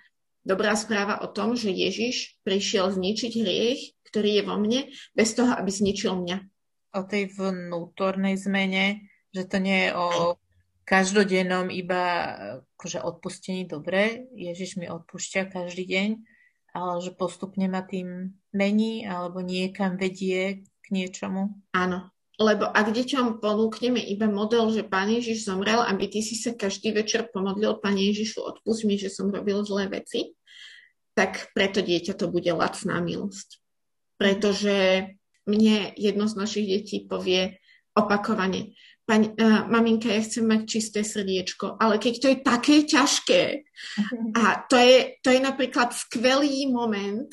dobrá 0.46 0.74
správa 0.74 1.22
o 1.22 1.30
tom, 1.30 1.58
že 1.58 1.70
Ježiš 1.70 2.38
prišiel 2.46 2.94
zničiť 2.94 3.32
hriech, 3.38 3.80
ktorý 4.10 4.30
je 4.38 4.42
vo 4.46 4.58
mne, 4.58 4.90
bez 5.14 5.34
toho, 5.34 5.54
aby 5.54 5.70
zničil 5.70 6.14
mňa. 6.14 6.36
O 6.94 7.06
tej 7.06 7.30
vnútornej 7.38 8.34
zmene, 8.34 9.06
že 9.30 9.46
to 9.46 9.62
nie 9.62 9.86
je 9.86 9.90
o 9.94 10.34
každodennom 10.90 11.70
iba 11.70 12.02
akože 12.74 12.98
odpustení 12.98 13.70
dobre, 13.70 14.26
Ježiš 14.34 14.74
mi 14.82 14.90
odpúšťa 14.90 15.54
každý 15.54 15.86
deň, 15.86 16.08
ale 16.74 16.94
že 16.98 17.14
postupne 17.14 17.70
ma 17.70 17.86
tým 17.86 18.34
mení 18.50 19.06
alebo 19.06 19.38
niekam 19.38 19.94
vedie 19.94 20.66
k 20.66 20.86
niečomu. 20.90 21.54
Áno, 21.70 22.10
lebo 22.42 22.66
ak 22.66 22.90
deťom 22.90 23.38
ponúkneme 23.38 24.02
iba 24.02 24.26
model, 24.26 24.74
že 24.74 24.82
Pán 24.82 25.14
Ježiš 25.14 25.46
zomrel, 25.46 25.78
aby 25.78 26.10
ty 26.10 26.26
si 26.26 26.34
sa 26.34 26.50
každý 26.58 26.90
večer 26.90 27.30
pomodlil, 27.30 27.78
Pane 27.78 28.10
Ježišu, 28.10 28.42
odpust 28.42 28.82
mi, 28.82 28.98
že 28.98 29.14
som 29.14 29.30
robil 29.30 29.62
zlé 29.62 29.86
veci, 29.86 30.34
tak 31.14 31.54
preto 31.54 31.86
dieťa 31.86 32.18
to 32.18 32.26
bude 32.26 32.50
lacná 32.50 32.98
milosť. 32.98 33.62
Pretože 34.18 35.06
mne 35.46 35.94
jedno 35.94 36.26
z 36.26 36.34
našich 36.34 36.66
detí 36.66 37.06
povie 37.06 37.62
opakovane, 37.94 38.74
Pani, 39.08 39.34
uh, 39.34 39.66
maminka, 39.66 40.06
ja 40.06 40.22
chcem 40.22 40.46
mať 40.46 40.60
čisté 40.70 41.00
srdiečko, 41.02 41.82
ale 41.82 41.98
keď 41.98 42.14
to 42.20 42.26
je 42.30 42.38
také 42.46 42.76
ťažké 42.86 43.42
a 44.38 44.62
to 44.70 44.78
je, 44.78 45.18
to 45.18 45.34
je 45.34 45.40
napríklad 45.42 45.90
skvelý 45.90 46.70
moment 46.70 47.26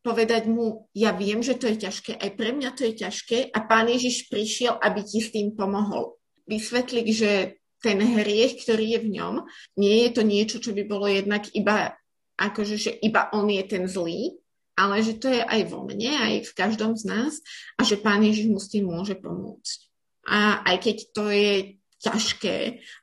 povedať 0.00 0.48
mu, 0.48 0.88
ja 0.96 1.12
viem, 1.12 1.44
že 1.44 1.60
to 1.60 1.68
je 1.68 1.86
ťažké, 1.86 2.16
aj 2.16 2.30
pre 2.34 2.56
mňa 2.56 2.72
to 2.72 2.88
je 2.88 3.04
ťažké 3.04 3.52
a 3.52 3.58
pán 3.68 3.86
Ježiš 3.92 4.32
prišiel, 4.32 4.80
aby 4.80 5.04
ti 5.04 5.20
s 5.20 5.30
tým 5.30 5.52
pomohol. 5.52 6.16
Vysvetliť, 6.48 7.06
že 7.12 7.60
ten 7.84 8.00
hriech, 8.00 8.64
ktorý 8.64 8.96
je 8.96 9.00
v 9.04 9.08
ňom, 9.20 9.34
nie 9.76 10.08
je 10.08 10.10
to 10.16 10.22
niečo, 10.24 10.56
čo 10.58 10.72
by 10.72 10.82
bolo 10.88 11.04
jednak 11.08 11.46
iba, 11.52 11.96
akože, 12.40 12.76
že 12.80 12.92
iba 13.04 13.28
on 13.36 13.48
je 13.52 13.64
ten 13.68 13.84
zlý, 13.84 14.40
ale 14.72 15.04
že 15.04 15.20
to 15.20 15.28
je 15.28 15.44
aj 15.44 15.68
vo 15.68 15.84
mne, 15.84 16.16
aj 16.16 16.34
v 16.48 16.52
každom 16.56 16.96
z 16.96 17.04
nás 17.04 17.36
a 17.76 17.84
že 17.84 18.00
pán 18.00 18.24
Ježiš 18.24 18.48
mu 18.48 18.56
s 18.56 18.72
tým 18.72 18.88
môže 18.88 19.20
pomôcť 19.20 19.89
a 20.28 20.66
aj 20.66 20.76
keď 20.82 20.96
to 21.14 21.24
je 21.32 21.52
ťažké. 22.00 22.56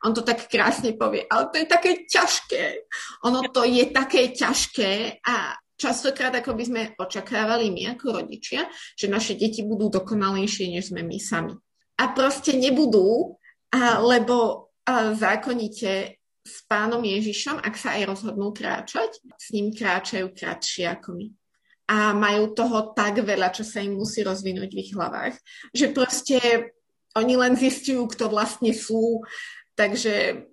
On 0.05 0.13
to 0.13 0.25
tak 0.25 0.49
krásne 0.49 0.97
povie, 0.97 1.21
ale 1.29 1.53
to 1.53 1.61
je 1.61 1.67
také 1.69 2.09
ťažké. 2.09 2.89
Ono 3.29 3.45
to 3.53 3.61
je 3.61 3.93
také 3.93 4.33
ťažké 4.33 5.21
a 5.21 5.53
častokrát 5.77 6.33
ako 6.33 6.57
by 6.57 6.63
sme 6.65 6.81
očakávali 6.97 7.69
my 7.69 7.93
ako 7.93 8.25
rodičia, 8.25 8.65
že 8.97 9.05
naše 9.05 9.37
deti 9.37 9.61
budú 9.61 9.93
dokonalejšie, 9.93 10.73
než 10.73 10.89
sme 10.89 11.05
my 11.05 11.17
sami. 11.21 11.53
A 12.01 12.09
proste 12.09 12.57
nebudú, 12.57 13.37
lebo 14.01 14.69
zákonite 15.13 16.17
s 16.41 16.63
pánom 16.65 17.03
Ježišom, 17.05 17.61
ak 17.61 17.75
sa 17.77 17.99
aj 18.01 18.07
rozhodnú 18.09 18.49
kráčať, 18.49 19.21
s 19.37 19.53
ním 19.53 19.69
kráčajú 19.75 20.33
kratšie 20.33 20.89
ako 20.89 21.21
my. 21.21 21.27
A 21.87 22.17
majú 22.17 22.57
toho 22.57 22.97
tak 22.97 23.21
veľa, 23.21 23.53
čo 23.53 23.61
sa 23.61 23.83
im 23.83 23.99
musí 23.99 24.25
rozvinúť 24.25 24.69
v 24.73 24.81
ich 24.81 24.91
hlavách, 24.95 25.37
že 25.75 25.93
proste 25.93 26.37
oni 27.17 27.33
len 27.35 27.57
zistujú, 27.57 28.05
kto 28.13 28.29
vlastne 28.29 28.71
sú, 28.71 29.25
takže 29.73 30.45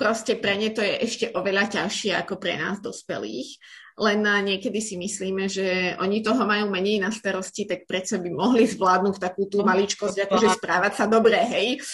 proste 0.00 0.32
pre 0.36 0.56
ne 0.56 0.72
to 0.72 0.80
je 0.80 0.94
ešte 1.04 1.26
oveľa 1.36 1.76
ťažšie 1.76 2.16
ako 2.16 2.40
pre 2.40 2.56
nás 2.56 2.80
dospelých. 2.80 3.60
Len 4.00 4.24
niekedy 4.24 4.80
si 4.80 4.96
myslíme, 4.96 5.44
že 5.44 5.92
oni 6.00 6.24
toho 6.24 6.48
majú 6.48 6.72
menej 6.72 7.04
na 7.04 7.12
starosti, 7.12 7.68
tak 7.68 7.84
predsa 7.84 8.16
by 8.16 8.32
mohli 8.32 8.64
zvládnuť 8.64 9.20
takú 9.20 9.44
tú 9.44 9.60
maličkosť, 9.60 10.24
akože 10.24 10.56
správať 10.56 10.92
sa 10.96 11.04
dobre, 11.04 11.36
hej. 11.36 11.84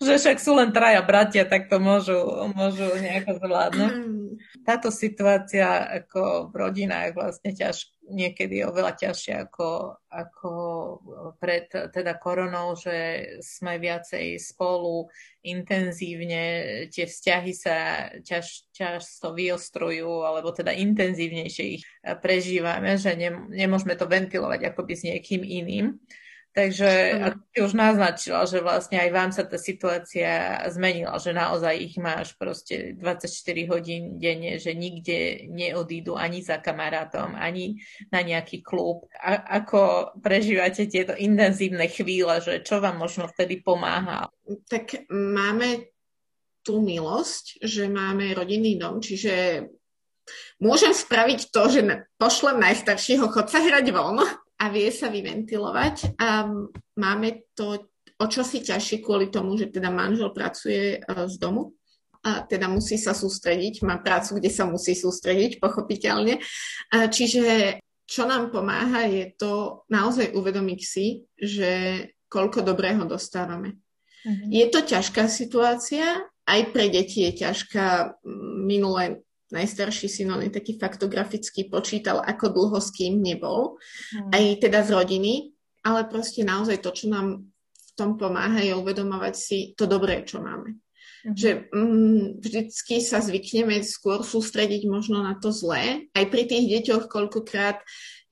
že 0.00 0.16
však 0.16 0.40
sú 0.40 0.56
len 0.56 0.72
traja 0.72 1.04
bratia, 1.04 1.44
tak 1.44 1.68
to 1.68 1.76
môžu, 1.76 2.16
môžu 2.56 2.88
nejako 2.96 3.36
zvládnuť. 3.36 3.92
Mm. 4.00 4.28
Táto 4.64 4.88
situácia 4.88 5.84
ako 6.00 6.48
v 6.48 6.54
rodinách 6.56 7.12
vlastne 7.12 7.52
ťaž, 7.52 7.84
niekedy 8.10 8.60
oveľa 8.64 9.00
ťažšie 9.00 9.48
ako, 9.48 9.96
ako 10.12 10.50
pred 11.40 11.68
teda 11.68 12.20
koronou, 12.20 12.76
že 12.76 13.26
sme 13.40 13.80
viacej 13.80 14.36
spolu, 14.36 15.08
intenzívne, 15.44 16.42
tie 16.88 17.04
vzťahy 17.08 17.52
sa 17.52 17.76
ťaž, 18.20 18.68
často 18.72 19.32
vyostrujú, 19.32 20.24
alebo 20.24 20.52
teda 20.52 20.72
intenzívnejšie 20.72 21.64
ich 21.80 21.84
prežívame, 22.20 22.96
že 22.96 23.16
ne, 23.16 23.32
nemôžeme 23.52 23.96
to 23.96 24.08
ventilovať 24.08 24.72
akoby 24.72 24.92
s 24.96 25.02
niekým 25.04 25.42
iným. 25.44 25.96
Takže 26.54 27.18
ako 27.18 27.40
si 27.50 27.58
už 27.66 27.72
naznačila, 27.74 28.46
že 28.46 28.62
vlastne 28.62 29.02
aj 29.02 29.10
vám 29.10 29.30
sa 29.34 29.42
tá 29.42 29.58
situácia 29.58 30.62
zmenila, 30.70 31.18
že 31.18 31.34
naozaj 31.34 31.74
ich 31.82 31.98
máš 31.98 32.38
proste 32.38 32.94
24 32.94 33.26
hodín 33.74 34.22
denne, 34.22 34.62
že 34.62 34.70
nikde 34.70 35.50
neodídu 35.50 36.14
ani 36.14 36.46
za 36.46 36.62
kamarátom, 36.62 37.34
ani 37.34 37.82
na 38.14 38.22
nejaký 38.22 38.62
klub. 38.62 39.10
A 39.18 39.58
ako 39.58 40.14
prežívate 40.22 40.86
tieto 40.86 41.18
intenzívne 41.18 41.90
chvíle, 41.90 42.38
že 42.38 42.62
čo 42.62 42.78
vám 42.78 43.02
možno 43.02 43.26
vtedy 43.26 43.58
pomáha? 43.58 44.30
Tak 44.70 45.10
máme 45.10 45.90
tú 46.62 46.78
milosť, 46.78 47.66
že 47.66 47.90
máme 47.90 48.30
rodinný 48.30 48.78
dom, 48.78 49.02
čiže 49.02 49.66
môžem 50.62 50.94
spraviť 50.94 51.50
to, 51.50 51.62
že 51.66 51.80
pošlem 52.14 52.62
najstaršieho, 52.62 53.26
chod 53.34 53.50
sa 53.50 53.58
hrať 53.58 53.90
von 53.90 54.22
a 54.60 54.64
vie 54.70 54.88
sa 54.94 55.10
vyventilovať. 55.10 56.18
A 56.20 56.46
máme 56.98 57.50
to 57.54 57.90
o 58.18 58.26
čosi 58.30 58.62
ťažšie 58.62 59.02
kvôli 59.02 59.28
tomu, 59.28 59.58
že 59.58 59.74
teda 59.74 59.90
manžel 59.90 60.30
pracuje 60.30 60.98
e, 60.98 60.98
z 61.04 61.34
domu 61.38 61.74
a 62.24 62.40
teda 62.40 62.72
musí 62.72 62.96
sa 62.96 63.12
sústrediť, 63.12 63.84
má 63.84 64.00
prácu, 64.00 64.40
kde 64.40 64.48
sa 64.48 64.64
musí 64.64 64.96
sústrediť, 64.96 65.60
pochopiteľne. 65.60 66.40
A 66.96 67.12
čiže 67.12 67.76
čo 68.08 68.24
nám 68.24 68.48
pomáha, 68.48 69.04
je 69.04 69.28
to 69.36 69.84
naozaj 69.92 70.32
uvedomiť 70.32 70.80
si, 70.80 71.28
že 71.36 71.70
koľko 72.32 72.64
dobrého 72.64 73.04
dostávame. 73.04 73.76
Mm-hmm. 74.24 74.48
Je 74.48 74.66
to 74.72 74.80
ťažká 74.80 75.28
situácia, 75.28 76.24
aj 76.44 76.60
pre 76.72 76.92
deti 76.92 77.24
je 77.28 77.44
ťažká. 77.44 78.20
Minulé 78.64 79.23
najstarší 79.54 80.10
syn, 80.10 80.34
on 80.34 80.42
je 80.42 80.50
taký 80.50 80.74
faktografický, 80.76 81.70
počítal, 81.70 82.18
ako 82.20 82.50
dlho 82.50 82.78
s 82.82 82.90
kým 82.90 83.22
nebol, 83.22 83.78
mm. 84.10 84.34
aj 84.34 84.44
teda 84.66 84.82
z 84.82 84.90
rodiny, 84.90 85.34
ale 85.86 86.10
proste 86.10 86.42
naozaj 86.42 86.82
to, 86.82 86.90
čo 86.90 87.06
nám 87.06 87.46
v 87.72 87.90
tom 87.94 88.18
pomáha, 88.18 88.58
je 88.58 88.74
uvedomovať 88.74 89.34
si 89.38 89.58
to 89.78 89.86
dobré, 89.86 90.26
čo 90.26 90.42
máme. 90.42 90.74
Mm-hmm. 91.24 91.36
Že 91.38 91.50
mm, 91.72 92.24
vždycky 92.42 92.96
sa 93.00 93.22
zvykneme 93.22 93.80
skôr 93.80 94.20
sústrediť 94.20 94.84
možno 94.90 95.24
na 95.24 95.38
to 95.38 95.54
zlé. 95.54 96.10
Aj 96.12 96.24
pri 96.28 96.44
tých 96.44 96.68
deťoch 96.68 97.08
koľkokrát 97.08 97.80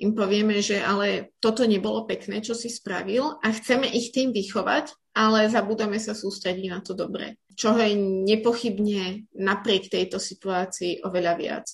im 0.03 0.13
povieme, 0.13 0.59
že 0.59 0.83
ale 0.83 1.33
toto 1.39 1.63
nebolo 1.63 2.05
pekné, 2.05 2.43
čo 2.43 2.53
si 2.59 2.69
spravil 2.69 3.39
a 3.39 3.49
chceme 3.55 3.87
ich 3.87 4.11
tým 4.11 4.35
vychovať, 4.35 4.93
ale 5.15 5.49
zabúdame 5.49 5.97
sa 6.03 6.17
sústrediť 6.17 6.67
na 6.69 6.81
to 6.83 6.93
dobré. 6.97 7.39
Čo 7.53 7.77
je 7.77 7.97
nepochybne 7.99 9.33
napriek 9.37 9.93
tejto 9.93 10.17
situácii 10.21 11.05
oveľa 11.05 11.35
viac. 11.37 11.67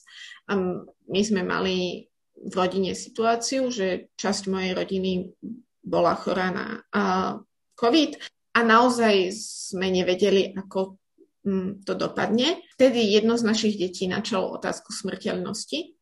A 0.48 0.56
my 1.08 1.20
sme 1.22 1.42
mali 1.44 2.08
v 2.38 2.52
rodine 2.54 2.94
situáciu, 2.94 3.68
že 3.68 4.14
časť 4.14 4.46
mojej 4.46 4.72
rodiny 4.74 5.34
bola 5.82 6.14
chorá 6.14 6.54
na 6.54 6.66
COVID 7.74 8.10
a 8.54 8.60
naozaj 8.62 9.30
sme 9.34 9.90
nevedeli, 9.90 10.54
ako 10.54 10.98
mm, 11.46 11.86
to 11.86 11.92
dopadne. 11.98 12.62
Vtedy 12.78 13.10
jedno 13.10 13.34
z 13.38 13.46
našich 13.46 13.74
detí 13.78 14.06
načalo 14.06 14.54
otázku 14.54 14.94
smrteľnosti 14.94 15.98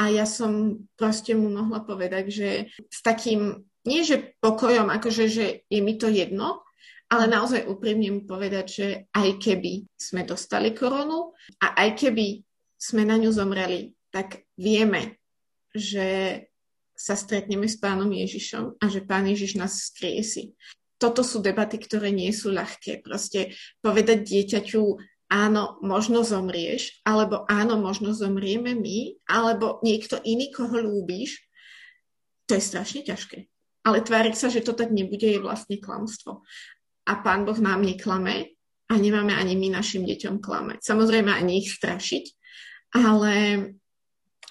a 0.00 0.10
ja 0.10 0.26
som 0.26 0.84
proste 0.98 1.36
mu 1.38 1.52
mohla 1.52 1.84
povedať, 1.84 2.24
že 2.32 2.50
s 2.90 2.98
takým, 3.04 3.62
nie 3.86 4.02
že 4.02 4.34
pokojom, 4.42 4.90
akože, 4.90 5.24
že 5.30 5.46
je 5.68 5.80
mi 5.80 5.94
to 6.00 6.10
jedno, 6.10 6.63
ale 7.10 7.24
naozaj 7.28 7.68
úprimne 7.68 8.10
mu 8.10 8.22
povedať, 8.24 8.66
že 8.66 8.86
aj 9.12 9.28
keby 9.38 9.84
sme 9.94 10.24
dostali 10.24 10.72
koronu 10.72 11.36
a 11.60 11.76
aj 11.84 12.00
keby 12.00 12.42
sme 12.78 13.04
na 13.06 13.20
ňu 13.20 13.30
zomreli, 13.30 13.94
tak 14.08 14.44
vieme, 14.56 15.20
že 15.74 16.38
sa 16.94 17.18
stretneme 17.18 17.66
s 17.66 17.76
pánom 17.76 18.08
Ježišom 18.08 18.78
a 18.78 18.84
že 18.86 19.02
pán 19.02 19.26
Ježiš 19.26 19.58
nás 19.58 19.90
skriesi 19.90 20.54
toto 21.04 21.20
sú 21.20 21.44
debaty, 21.44 21.76
ktoré 21.76 22.08
nie 22.14 22.32
sú 22.32 22.48
ľahké. 22.48 23.04
Proste 23.04 23.52
povedať 23.84 24.24
dieťaťu, 24.24 24.82
áno, 25.28 25.76
možno 25.84 26.24
zomrieš, 26.24 27.04
alebo 27.04 27.44
áno, 27.44 27.76
možno 27.76 28.16
zomrieme 28.16 28.72
my, 28.72 29.20
alebo 29.28 29.84
niekto 29.84 30.16
iný, 30.24 30.48
koho 30.48 30.80
ľúbiš, 30.80 31.44
to 32.48 32.56
je 32.56 32.62
strašne 32.62 33.04
ťažké. 33.04 33.52
Ale 33.84 34.00
tváriť 34.00 34.34
sa, 34.38 34.48
že 34.48 34.64
to 34.64 34.72
tak 34.72 34.88
nebude, 34.96 35.28
je 35.28 35.44
vlastne 35.44 35.76
klamstvo. 35.76 36.40
A 37.04 37.20
pán 37.20 37.44
Boh 37.44 37.58
nám 37.60 37.84
neklame 37.84 38.56
a 38.88 38.94
nemáme 38.96 39.32
ani 39.36 39.56
my 39.56 39.76
našim 39.76 40.04
deťom 40.04 40.40
klamať. 40.40 40.80
Samozrejme 40.84 41.32
ani 41.32 41.64
ich 41.64 41.72
strašiť, 41.72 42.24
ale 42.96 43.32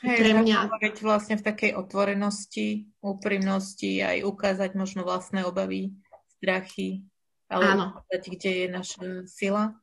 Hej, 0.03 0.17
pre 0.19 0.31
mňa... 0.35 0.67
vlastne 0.99 1.39
v 1.39 1.45
takej 1.47 1.71
otvorenosti, 1.79 2.91
úprimnosti, 2.99 4.03
aj 4.03 4.27
ukázať 4.27 4.75
možno 4.75 5.07
vlastné 5.07 5.47
obavy 5.47 5.95
strachy, 6.41 7.07
ale 7.47 7.63
Áno. 7.71 7.85
kde 8.09 8.51
je 8.51 8.67
naša 8.67 9.23
sila. 9.29 9.79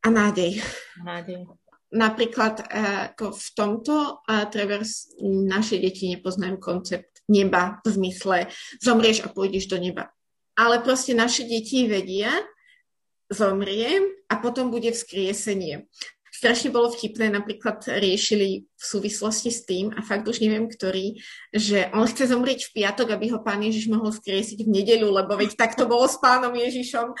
A 0.00 0.08
nádej. 0.08 0.62
Nádej. 1.02 1.48
Napríklad 1.90 2.62
eh, 2.70 3.10
ako 3.10 3.34
v 3.34 3.48
tomto 3.58 4.22
a 4.22 4.46
Travers 4.46 5.10
naše 5.26 5.82
deti 5.82 6.06
nepoznajú 6.06 6.62
koncept 6.62 7.26
neba 7.26 7.82
v 7.82 7.98
zmysle 7.98 8.38
zomrieš 8.78 9.26
a 9.26 9.32
pôjdeš 9.34 9.66
do 9.66 9.78
neba. 9.82 10.14
Ale 10.60 10.84
proste 10.84 11.16
naše 11.16 11.48
deti 11.48 11.88
vedia, 11.88 12.28
zomriem 13.32 14.04
a 14.28 14.36
potom 14.36 14.68
bude 14.68 14.92
vzkriesenie 14.92 15.88
strašne 16.40 16.72
bolo 16.72 16.88
vtipné, 16.88 17.28
napríklad 17.28 17.84
riešili 18.00 18.64
v 18.64 18.82
súvislosti 18.82 19.52
s 19.52 19.68
tým, 19.68 19.92
a 19.92 20.00
fakt 20.00 20.24
už 20.24 20.40
neviem 20.40 20.72
ktorý, 20.72 21.20
že 21.52 21.92
on 21.92 22.08
chce 22.08 22.32
zomrieť 22.32 22.72
v 22.72 22.80
piatok, 22.80 23.12
aby 23.12 23.28
ho 23.36 23.44
pán 23.44 23.60
Ježiš 23.60 23.92
mohol 23.92 24.08
skriesiť 24.08 24.64
v 24.64 24.72
nedeľu, 24.72 25.12
lebo 25.12 25.36
veď 25.36 25.52
tak 25.52 25.76
to 25.76 25.84
bolo 25.84 26.08
s 26.08 26.16
pánom 26.16 26.56
Ježišom. 26.56 27.12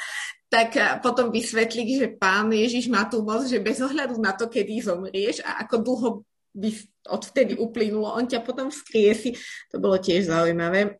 Tak 0.48 1.04
potom 1.04 1.28
vysvetli, 1.28 1.84
že 2.00 2.16
pán 2.16 2.48
Ježiš 2.48 2.88
má 2.88 3.04
tú 3.06 3.20
moc, 3.20 3.44
že 3.44 3.60
bez 3.60 3.84
ohľadu 3.84 4.16
na 4.16 4.32
to, 4.32 4.48
kedy 4.48 4.80
zomrieš 4.80 5.44
a 5.44 5.62
ako 5.68 5.74
dlho 5.84 6.08
by 6.50 6.70
odvtedy 7.06 7.54
uplynulo, 7.54 8.10
on 8.10 8.26
ťa 8.26 8.42
potom 8.42 8.68
vzkriesi. 8.68 9.38
To 9.70 9.78
bolo 9.78 9.96
tiež 10.02 10.26
zaujímavé. 10.26 10.98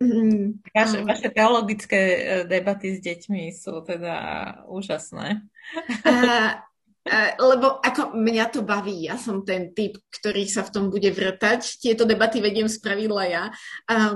Vaše, 0.71 1.03
vaše 1.03 1.29
teologické 1.35 2.01
e, 2.01 2.21
debaty 2.47 2.97
s 2.97 3.01
deťmi 3.03 3.51
sú 3.51 3.83
teda 3.83 4.17
úžasné. 4.71 5.43
A, 6.07 6.15
lebo 7.41 7.83
ako 7.83 8.15
mňa 8.15 8.47
to 8.55 8.63
baví, 8.63 9.11
ja 9.11 9.19
som 9.19 9.43
ten 9.43 9.75
typ, 9.75 9.99
ktorý 10.15 10.47
sa 10.47 10.63
v 10.63 10.73
tom 10.73 10.85
bude 10.89 11.11
vrtať. 11.11 11.83
Tieto 11.83 12.07
debaty 12.07 12.39
vediem 12.39 12.71
spravidla 12.71 13.25
ja. 13.27 13.45
A 13.91 14.15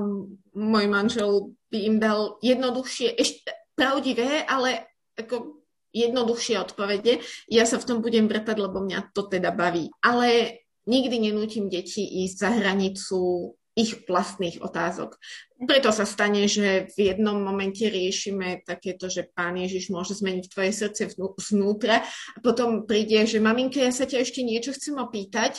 môj 0.54 0.86
manžel 0.86 1.56
by 1.74 1.78
im 1.82 1.96
dal 1.98 2.38
jednoduchšie, 2.44 3.18
ešte 3.18 3.50
pravdivé, 3.74 4.46
ale 4.46 4.86
ako 5.18 5.64
jednoduchšie 5.94 6.58
odpovede. 6.58 7.22
Ja 7.46 7.66
sa 7.66 7.78
v 7.78 7.86
tom 7.86 7.98
budem 8.02 8.26
vrtať, 8.26 8.56
lebo 8.58 8.82
mňa 8.82 9.14
to 9.14 9.30
teda 9.30 9.54
baví. 9.54 9.90
Ale 10.02 10.62
nikdy 10.86 11.16
nenútim 11.30 11.68
deti 11.72 12.04
ísť 12.24 12.36
za 12.36 12.50
hranicu 12.52 13.52
ich 13.74 14.06
vlastných 14.06 14.62
otázok. 14.62 15.18
Preto 15.66 15.90
sa 15.90 16.06
stane, 16.06 16.46
že 16.46 16.86
v 16.94 17.10
jednom 17.10 17.42
momente 17.42 17.82
riešime 17.82 18.62
takéto, 18.62 19.10
že 19.10 19.26
Pán 19.26 19.58
Ježiš 19.58 19.90
môže 19.90 20.14
zmeniť 20.14 20.46
tvoje 20.46 20.70
srdce 20.70 21.10
vnútra 21.50 22.06
a 22.06 22.38
potom 22.38 22.86
príde, 22.86 23.26
že 23.26 23.42
maminka, 23.42 23.82
ja 23.82 23.90
sa 23.90 24.06
ťa 24.06 24.22
ešte 24.22 24.46
niečo 24.46 24.70
chcem 24.70 24.94
opýtať. 24.94 25.58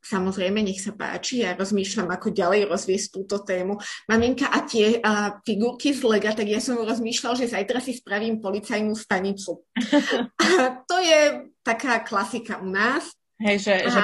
Samozrejme, 0.00 0.64
nech 0.64 0.80
sa 0.80 0.96
páči, 0.96 1.44
ja 1.44 1.52
rozmýšľam, 1.52 2.08
ako 2.08 2.32
ďalej 2.32 2.72
rozviesť 2.72 3.20
túto 3.20 3.44
tému. 3.44 3.76
Maminka, 4.08 4.48
a 4.48 4.64
tie 4.64 4.96
a 4.96 5.36
figurky 5.44 5.92
z 5.92 6.00
Lega, 6.08 6.32
tak 6.32 6.48
ja 6.48 6.56
som 6.56 6.80
rozmýšľal, 6.80 7.36
že 7.36 7.52
zajtra 7.52 7.84
si 7.84 8.00
spravím 8.00 8.40
policajnú 8.40 8.96
stanicu. 8.96 9.60
a 10.40 10.80
to 10.88 10.96
je 11.04 11.52
taká 11.60 12.00
klasika 12.00 12.64
u 12.64 12.72
nás. 12.72 13.12
Hej, 13.40 13.56
že, 13.64 13.74
a... 13.88 13.88
že 13.88 14.00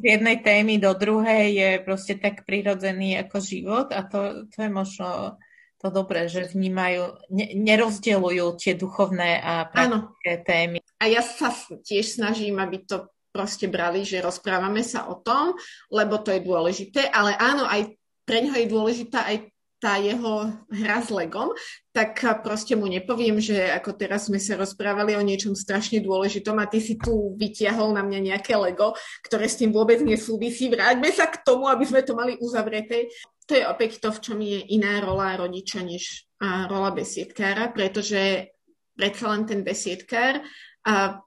z 0.00 0.02
jednej 0.16 0.40
témy 0.40 0.80
do 0.80 0.96
druhej 0.96 1.46
je 1.52 1.70
proste 1.84 2.16
tak 2.16 2.48
prirodzený 2.48 3.20
ako 3.20 3.36
život 3.36 3.88
a 3.92 4.00
to, 4.00 4.48
to 4.48 4.64
je 4.64 4.70
možno 4.72 5.36
to 5.78 5.92
dobré, 5.94 6.26
že 6.26 6.50
vnímajú, 6.50 7.22
ne, 7.30 7.46
nerozdeľujú 7.54 8.58
tie 8.58 8.74
duchovné 8.74 9.38
a 9.38 9.68
praktické 9.70 10.32
Áno. 10.34 10.46
témy. 10.48 10.78
A 10.98 11.04
ja 11.06 11.22
sa 11.22 11.54
tiež 11.84 12.18
snažím, 12.18 12.58
aby 12.58 12.82
to 12.82 13.12
proste 13.30 13.70
brali, 13.70 14.02
že 14.02 14.24
rozprávame 14.24 14.82
sa 14.82 15.06
o 15.06 15.20
tom, 15.22 15.54
lebo 15.92 16.18
to 16.18 16.34
je 16.34 16.42
dôležité, 16.42 17.06
ale 17.06 17.36
áno, 17.38 17.68
aj 17.68 17.94
pre 18.26 18.42
ňoho 18.42 18.56
je 18.58 18.68
dôležitá 18.72 19.28
aj 19.30 19.52
tá 19.78 19.94
jeho 20.02 20.50
hra 20.74 20.98
s 20.98 21.08
Legom, 21.14 21.54
tak 21.94 22.18
proste 22.42 22.74
mu 22.74 22.90
nepoviem, 22.90 23.38
že 23.38 23.70
ako 23.70 23.94
teraz 23.94 24.26
sme 24.26 24.42
sa 24.42 24.58
rozprávali 24.58 25.14
o 25.14 25.22
niečom 25.22 25.54
strašne 25.54 26.02
dôležitom 26.02 26.58
a 26.58 26.66
ty 26.66 26.82
si 26.82 26.98
tu 26.98 27.38
vytiahol 27.38 27.94
na 27.94 28.02
mňa 28.02 28.34
nejaké 28.34 28.58
Lego, 28.58 28.98
ktoré 29.22 29.46
s 29.46 29.58
tým 29.62 29.70
vôbec 29.70 30.02
nesúvisí. 30.02 30.66
Vráťme 30.66 31.14
sa 31.14 31.30
k 31.30 31.46
tomu, 31.46 31.70
aby 31.70 31.86
sme 31.86 32.02
to 32.02 32.18
mali 32.18 32.34
uzavreté. 32.42 33.06
To 33.46 33.54
je 33.54 33.64
opäť 33.64 34.02
to, 34.02 34.10
v 34.10 34.22
čom 34.22 34.38
je 34.42 34.60
iná 34.74 34.98
rola 34.98 35.38
rodiča 35.38 35.80
než 35.86 36.26
rola 36.42 36.90
besiedkára, 36.90 37.70
pretože 37.70 38.50
predsa 38.98 39.30
len 39.30 39.46
ten 39.46 39.60
besiedkár 39.62 40.42
a 40.82 41.22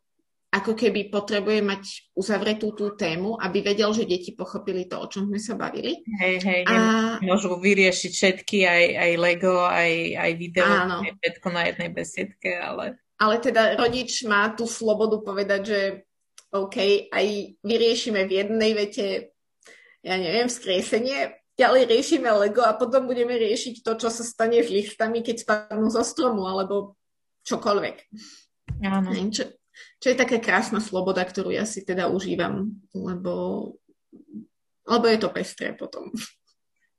ako 0.51 0.75
keby 0.75 1.07
potrebuje 1.07 1.63
mať 1.63 2.11
uzavretú 2.11 2.75
tú 2.75 2.91
tému, 2.91 3.39
aby 3.39 3.63
vedel, 3.63 3.95
že 3.95 4.03
deti 4.03 4.35
pochopili 4.35 4.83
to, 4.83 4.99
o 4.99 5.07
čom 5.07 5.31
sme 5.31 5.39
sa 5.39 5.55
bavili. 5.55 6.03
Hej, 6.19 6.43
hej, 6.43 6.61
a... 6.67 7.15
môžu 7.23 7.55
vyriešiť 7.55 8.11
všetky, 8.11 8.67
aj, 8.67 8.83
aj 8.99 9.11
Lego, 9.15 9.63
aj, 9.63 9.91
aj 10.19 10.31
video, 10.35 10.67
Áno. 10.67 11.07
aj 11.07 11.15
všetko 11.23 11.47
na 11.55 11.61
jednej 11.71 11.89
besiedke, 11.95 12.51
ale... 12.59 12.99
Ale 13.15 13.39
teda 13.39 13.79
rodič 13.79 14.27
má 14.27 14.51
tú 14.51 14.67
slobodu 14.67 15.23
povedať, 15.23 15.61
že 15.63 15.79
OK, 16.51 17.07
aj 17.07 17.25
vyriešime 17.63 18.27
v 18.27 18.31
jednej 18.43 18.71
vete, 18.75 19.31
ja 20.03 20.19
neviem, 20.19 20.51
skriesenie, 20.51 21.31
ďalej 21.55 21.87
riešime 21.87 22.27
Lego 22.27 22.67
a 22.67 22.75
potom 22.75 23.07
budeme 23.07 23.39
riešiť 23.39 23.87
to, 23.87 23.95
čo 23.95 24.11
sa 24.11 24.27
stane 24.27 24.59
s 24.59 24.67
listami, 24.67 25.23
keď 25.23 25.47
spadnú 25.47 25.87
zo 25.87 26.03
stromu, 26.03 26.43
alebo 26.43 26.99
čokoľvek. 27.47 27.97
Áno. 28.83 29.15
Čo, 29.31 29.60
čo 30.01 30.07
je 30.11 30.17
taká 30.17 30.41
krásna 30.41 30.81
sloboda, 30.81 31.21
ktorú 31.21 31.53
ja 31.53 31.65
si 31.65 31.85
teda 31.85 32.09
užívam, 32.09 32.73
lebo, 32.93 33.33
lebo 34.85 35.05
je 35.05 35.19
to 35.21 35.29
pestré 35.29 35.77
potom. 35.77 36.09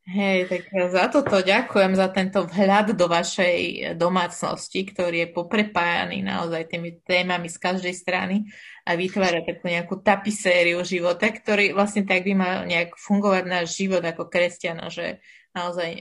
Hej, 0.03 0.51
tak 0.51 0.67
za 0.91 1.07
toto 1.15 1.39
ďakujem, 1.39 1.95
za 1.95 2.11
tento 2.11 2.43
vhľad 2.43 2.99
do 2.99 3.07
vašej 3.07 3.95
domácnosti, 3.95 4.83
ktorý 4.83 5.23
je 5.23 5.29
poprepájaný 5.31 6.27
naozaj 6.27 6.75
tými 6.75 6.99
témami 7.07 7.47
z 7.47 7.63
každej 7.63 7.95
strany 7.95 8.51
a 8.83 8.99
vytvára 8.99 9.47
takú 9.47 9.71
nejakú 9.71 10.03
tapisériu 10.03 10.83
života, 10.83 11.31
ktorý 11.31 11.71
vlastne 11.71 12.03
tak 12.03 12.27
by 12.27 12.35
mal 12.35 12.67
nejak 12.67 12.99
fungovať 12.99 13.45
náš 13.47 13.79
život 13.79 14.03
ako 14.03 14.27
kresťana, 14.27 14.91
že 14.91 15.23
naozaj 15.53 16.01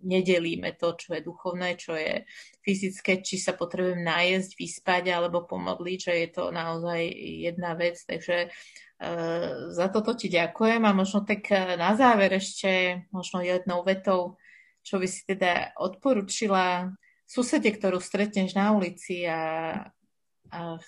nedelíme 0.00 0.72
to, 0.80 0.96
čo 0.96 1.16
je 1.16 1.24
duchovné, 1.24 1.76
čo 1.76 1.92
je 1.96 2.24
fyzické, 2.64 3.20
či 3.20 3.36
sa 3.36 3.52
potrebujem 3.52 4.00
nájsť, 4.00 4.50
vyspať 4.56 5.04
alebo 5.12 5.44
pomodliť, 5.44 5.98
že 6.00 6.12
je 6.26 6.28
to 6.32 6.44
naozaj 6.48 7.00
jedna 7.44 7.76
vec. 7.76 8.00
Takže 8.00 8.48
uh, 8.48 9.72
za 9.72 9.86
toto 9.92 10.16
ti 10.16 10.32
ďakujem 10.32 10.82
a 10.84 10.96
možno 10.96 11.22
tak 11.28 11.44
e, 11.52 11.76
na 11.76 11.92
záver 11.92 12.40
ešte 12.40 13.04
možno 13.12 13.44
jednou 13.44 13.84
vetou, 13.84 14.40
čo 14.80 14.96
by 14.96 15.06
si 15.06 15.22
teda 15.28 15.76
odporučila 15.76 16.96
susede, 17.26 17.68
ktorú 17.74 17.98
stretneš 17.98 18.54
na 18.54 18.70
ulici 18.72 19.26
a 19.26 19.90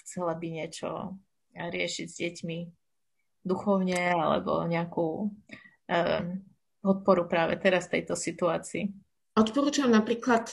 chcela 0.01 0.39
by 0.39 0.47
niečo 0.63 1.19
riešiť 1.59 2.07
s 2.07 2.17
deťmi 2.23 2.59
duchovne 3.43 4.15
alebo 4.15 4.63
nejakú 4.71 5.09
um, 5.89 6.25
podporu 6.83 7.27
práve 7.27 7.59
teraz 7.59 7.87
v 7.89 8.01
tejto 8.01 8.15
situácii? 8.15 8.89
Odporúčam 9.39 9.91
napríklad 9.91 10.51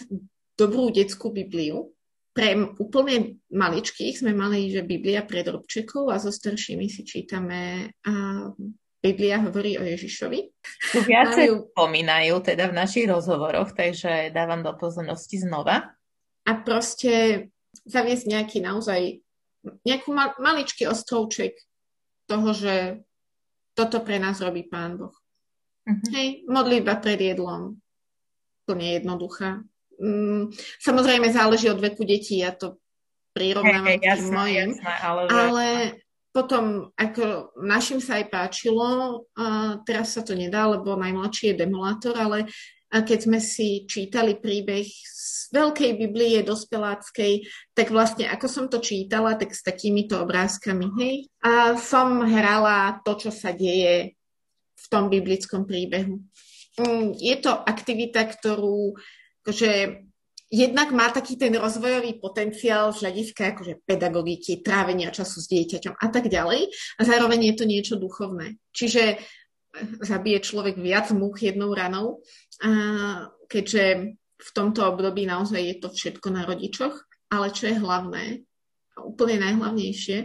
dobrú 0.54 0.94
detskú 0.94 1.34
Bibliu. 1.34 1.92
Pre 2.36 2.76
úplne 2.84 3.40
maličkých 3.48 4.20
sme 4.20 4.36
mali, 4.36 4.68
že 4.68 4.84
Biblia 4.84 5.24
pre 5.24 5.40
drobčekov 5.42 6.12
a 6.12 6.20
so 6.20 6.30
staršími 6.30 6.92
si 6.92 7.08
čítame 7.08 7.96
a 8.04 8.14
Biblia 9.00 9.40
hovorí 9.40 9.78
o 9.80 9.86
Ježišovi. 9.86 10.40
Viacej 11.06 11.48
Majú... 11.48 11.72
spomínajú 11.72 12.36
teda 12.44 12.74
v 12.74 12.78
našich 12.78 13.06
rozhovoroch, 13.08 13.72
takže 13.72 14.34
dávam 14.36 14.66
do 14.66 14.74
pozornosti 14.76 15.40
znova. 15.40 15.96
A 16.44 16.52
proste 16.60 17.48
zaviesť 17.86 18.26
nejaký 18.28 18.58
naozaj 18.66 19.22
nejaký 19.86 20.10
mal, 20.14 20.38
maličký 20.38 20.86
ostrovček 20.86 21.58
toho, 22.30 22.54
že 22.54 23.02
toto 23.74 24.02
pre 24.02 24.22
nás 24.22 24.42
robí 24.42 24.66
Pán 24.66 24.98
Boh. 24.98 25.14
Uh-huh. 25.86 26.10
Hej, 26.18 26.50
modlitba 26.50 26.98
pred 26.98 27.22
jedlom, 27.22 27.78
plne 28.66 28.98
jednoduchá. 28.98 29.62
Mm, 30.02 30.50
samozrejme 30.82 31.30
záleží 31.30 31.70
od 31.70 31.80
veku 31.80 32.04
detí, 32.04 32.42
ja 32.42 32.52
to 32.52 32.82
prirovnávam 33.38 33.96
hey, 33.96 34.02
hey, 34.02 34.32
mojim, 34.34 34.70
ale, 34.82 35.22
ale 35.30 35.66
potom 36.36 36.92
ako 37.00 37.56
našim 37.64 38.04
sa 38.04 38.20
aj 38.20 38.28
páčilo, 38.28 39.24
a 39.40 39.80
teraz 39.88 40.18
sa 40.18 40.26
to 40.26 40.36
nedá, 40.36 40.68
lebo 40.68 41.00
najmladší 41.00 41.54
je 41.54 41.60
demolátor, 41.64 42.18
ale 42.18 42.52
keď 42.92 43.20
sme 43.28 43.40
si 43.40 43.88
čítali 43.88 44.36
príbeh 44.36 44.88
z 44.88 45.52
Veľkej 45.52 45.92
Biblie 45.96 46.44
dospeláckej, 46.44 47.46
tak 47.72 47.94
vlastne 47.94 48.28
ako 48.28 48.48
som 48.50 48.66
to 48.68 48.84
čítala, 48.84 49.38
tak 49.40 49.56
s 49.56 49.64
takýmito 49.64 50.20
obrázkami, 50.20 50.88
hej. 51.00 51.16
A 51.46 51.80
som 51.80 52.24
hrala 52.26 53.00
to, 53.06 53.16
čo 53.16 53.32
sa 53.32 53.54
deje 53.56 54.18
v 54.86 54.88
tom 54.94 55.10
biblickom 55.10 55.66
príbehu. 55.66 56.22
Mm, 56.78 57.18
je 57.18 57.36
to 57.42 57.52
aktivita, 57.52 58.30
ktorú 58.30 58.94
akože, 59.42 59.72
jednak 60.54 60.90
má 60.94 61.10
taký 61.10 61.42
ten 61.42 61.54
rozvojový 61.58 62.22
potenciál 62.22 62.94
z 62.94 63.06
hľadiska 63.06 63.58
akože 63.58 63.74
pedagogiky, 63.86 64.62
trávenia 64.62 65.10
času 65.10 65.42
s 65.42 65.50
dieťaťom 65.50 65.98
a 65.98 66.08
tak 66.14 66.30
ďalej. 66.30 66.70
A 66.98 67.02
zároveň 67.02 67.54
je 67.54 67.56
to 67.58 67.66
niečo 67.66 67.96
duchovné. 67.98 68.62
Čiže 68.74 69.18
zabije 70.02 70.40
človek 70.40 70.80
viac 70.80 71.12
múch 71.12 71.44
jednou 71.44 71.76
ranou, 71.76 72.24
a 72.64 72.70
keďže 73.52 74.16
v 74.36 74.50
tomto 74.56 74.88
období 74.88 75.28
naozaj 75.28 75.60
je 75.60 75.76
to 75.84 75.90
všetko 75.92 76.28
na 76.32 76.48
rodičoch, 76.48 76.96
ale 77.32 77.52
čo 77.52 77.68
je 77.72 77.76
hlavné, 77.80 78.24
a 78.96 79.04
úplne 79.04 79.44
najhlavnejšie, 79.44 80.18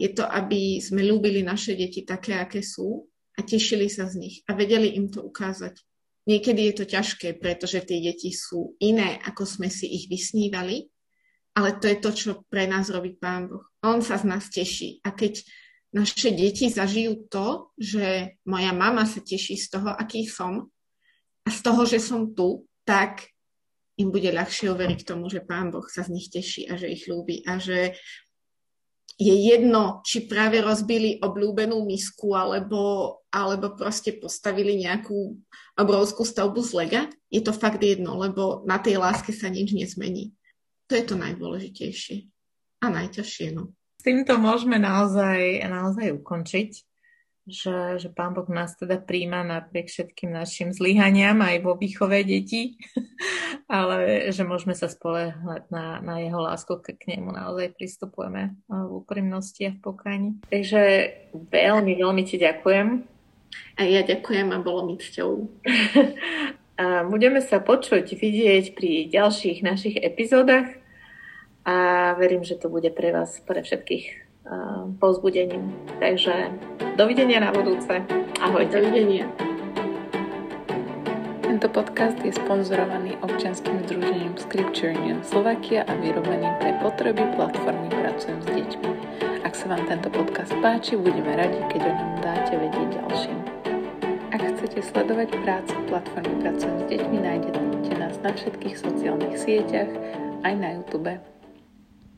je 0.00 0.08
to, 0.16 0.24
aby 0.24 0.80
sme 0.80 1.04
ľúbili 1.04 1.44
naše 1.44 1.76
deti 1.76 2.02
také, 2.02 2.40
aké 2.40 2.64
sú 2.64 3.11
a 3.36 3.40
tešili 3.42 3.88
sa 3.88 4.08
z 4.08 4.14
nich 4.20 4.36
a 4.48 4.56
vedeli 4.56 4.96
im 4.96 5.08
to 5.08 5.24
ukázať. 5.24 5.78
Niekedy 6.22 6.70
je 6.70 6.74
to 6.78 6.84
ťažké, 6.86 7.28
pretože 7.42 7.82
tie 7.82 7.98
deti 7.98 8.30
sú 8.30 8.78
iné, 8.78 9.18
ako 9.26 9.42
sme 9.42 9.66
si 9.66 9.90
ich 9.90 10.06
vysnívali, 10.06 10.86
ale 11.58 11.76
to 11.82 11.90
je 11.90 11.98
to, 11.98 12.10
čo 12.14 12.30
pre 12.46 12.64
nás 12.70 12.88
robí 12.88 13.18
Pán 13.18 13.50
Boh. 13.50 13.66
On 13.82 13.98
sa 14.00 14.16
z 14.16 14.24
nás 14.24 14.46
teší. 14.48 15.02
A 15.02 15.12
keď 15.12 15.42
naše 15.92 16.32
deti 16.32 16.72
zažijú 16.72 17.28
to, 17.28 17.74
že 17.76 18.38
moja 18.48 18.72
mama 18.72 19.04
sa 19.04 19.20
teší 19.20 19.60
z 19.60 19.66
toho, 19.76 19.92
aký 19.92 20.24
som 20.24 20.72
a 21.44 21.48
z 21.52 21.58
toho, 21.60 21.82
že 21.84 22.00
som 22.00 22.32
tu, 22.32 22.64
tak 22.88 23.28
im 24.00 24.08
bude 24.08 24.32
ľahšie 24.32 24.72
uveriť 24.72 25.04
tomu, 25.04 25.28
že 25.28 25.44
Pán 25.44 25.68
Boh 25.68 25.84
sa 25.84 26.00
z 26.00 26.16
nich 26.16 26.32
teší 26.32 26.70
a 26.72 26.80
že 26.80 26.88
ich 26.88 27.04
ľúbi 27.04 27.44
a 27.44 27.60
že 27.60 27.92
je 29.18 29.34
jedno, 29.34 30.00
či 30.04 30.24
práve 30.26 30.60
rozbili 30.60 31.20
obľúbenú 31.20 31.84
misku 31.84 32.32
alebo, 32.36 33.16
alebo 33.32 33.76
proste 33.76 34.16
postavili 34.16 34.80
nejakú 34.80 35.36
obrovskú 35.76 36.24
stavbu 36.24 36.60
z 36.64 36.72
lega. 36.76 37.02
Je 37.32 37.40
to 37.40 37.52
fakt 37.52 37.80
jedno, 37.80 38.16
lebo 38.18 38.64
na 38.68 38.80
tej 38.80 39.00
láske 39.00 39.32
sa 39.32 39.52
nič 39.52 39.72
nezmení. 39.72 40.32
To 40.88 40.96
je 40.98 41.04
to 41.06 41.14
najdôležitejšie 41.16 42.28
a 42.82 42.86
najťažšie. 42.90 43.48
No 43.56 43.72
s 44.02 44.10
týmto 44.10 44.34
môžeme 44.34 44.82
naozaj, 44.82 45.62
naozaj 45.70 46.10
ukončiť, 46.18 46.91
že, 47.42 47.98
že 47.98 48.08
Pán 48.14 48.38
Boh 48.38 48.46
nás 48.46 48.78
teda 48.78 49.02
príjma 49.02 49.42
napriek 49.42 49.90
všetkým 49.90 50.30
našim 50.30 50.70
zlyhaniam 50.70 51.34
aj 51.42 51.58
vo 51.66 51.74
výchove 51.74 52.22
detí, 52.22 52.78
ale 53.70 54.30
že 54.30 54.46
môžeme 54.46 54.78
sa 54.78 54.86
spolehľať 54.86 55.66
na, 55.74 55.98
na 55.98 56.22
jeho 56.22 56.38
lásku, 56.38 56.70
k, 56.78 56.94
k 56.94 57.18
nemu 57.18 57.34
naozaj 57.34 57.74
pristupujeme 57.74 58.54
v 58.70 58.90
úprimnosti 58.94 59.66
a 59.66 59.74
v 59.74 59.82
pokaní. 59.82 60.28
Takže 60.46 60.82
veľmi, 61.34 61.98
veľmi 61.98 62.22
ti 62.22 62.38
ďakujem. 62.38 62.88
A 63.76 63.80
ja 63.84 64.00
ďakujem 64.06 64.48
a 64.54 64.58
bolo 64.62 64.86
mi 64.86 64.96
cťou. 64.96 65.32
a 66.82 66.84
budeme 67.04 67.42
sa 67.42 67.58
počuť, 67.58 68.06
vidieť 68.16 68.78
pri 68.78 69.10
ďalších 69.10 69.66
našich 69.66 69.96
epizódach 69.98 70.70
a 71.62 72.10
verím, 72.18 72.42
že 72.42 72.58
to 72.58 72.66
bude 72.70 72.90
pre 72.94 73.14
vás, 73.14 73.38
pre 73.42 73.62
všetkých 73.62 74.31
povzbudením. 74.98 75.72
Takže 76.02 76.50
dovidenia 76.98 77.40
na 77.42 77.50
budúce. 77.54 78.02
Ahojte. 78.42 78.82
Dovidenia. 78.82 79.30
Tento 81.42 81.68
podcast 81.68 82.18
je 82.24 82.32
sponzorovaný 82.32 83.20
občianským 83.22 83.84
združením 83.86 84.34
Scripture 84.40 84.96
Union 84.96 85.20
Slovakia 85.22 85.86
a 85.86 85.92
vyrobený 86.00 86.48
pre 86.58 86.74
potreby 86.80 87.22
platformy 87.38 87.92
Pracujem 87.92 88.40
s 88.42 88.48
deťmi. 88.50 88.90
Ak 89.46 89.54
sa 89.54 89.70
vám 89.70 89.84
tento 89.86 90.08
podcast 90.08 90.50
páči, 90.64 90.96
budeme 90.96 91.36
radi, 91.36 91.60
keď 91.70 91.80
o 91.86 91.92
ňom 91.92 92.10
dáte 92.24 92.54
vedieť 92.56 92.88
ďalším. 92.98 93.38
Ak 94.32 94.40
chcete 94.42 94.80
sledovať 94.80 95.28
prácu 95.44 95.74
platformy 95.86 96.34
Pracujem 96.40 96.76
s 96.82 96.84
deťmi, 96.88 97.16
nájdete 97.20 97.62
nás 98.12 98.18
na 98.20 98.34
všetkých 98.34 98.76
sociálnych 98.76 99.38
sieťach, 99.38 99.88
aj 100.42 100.54
na 100.58 100.68
YouTube. 100.76 101.31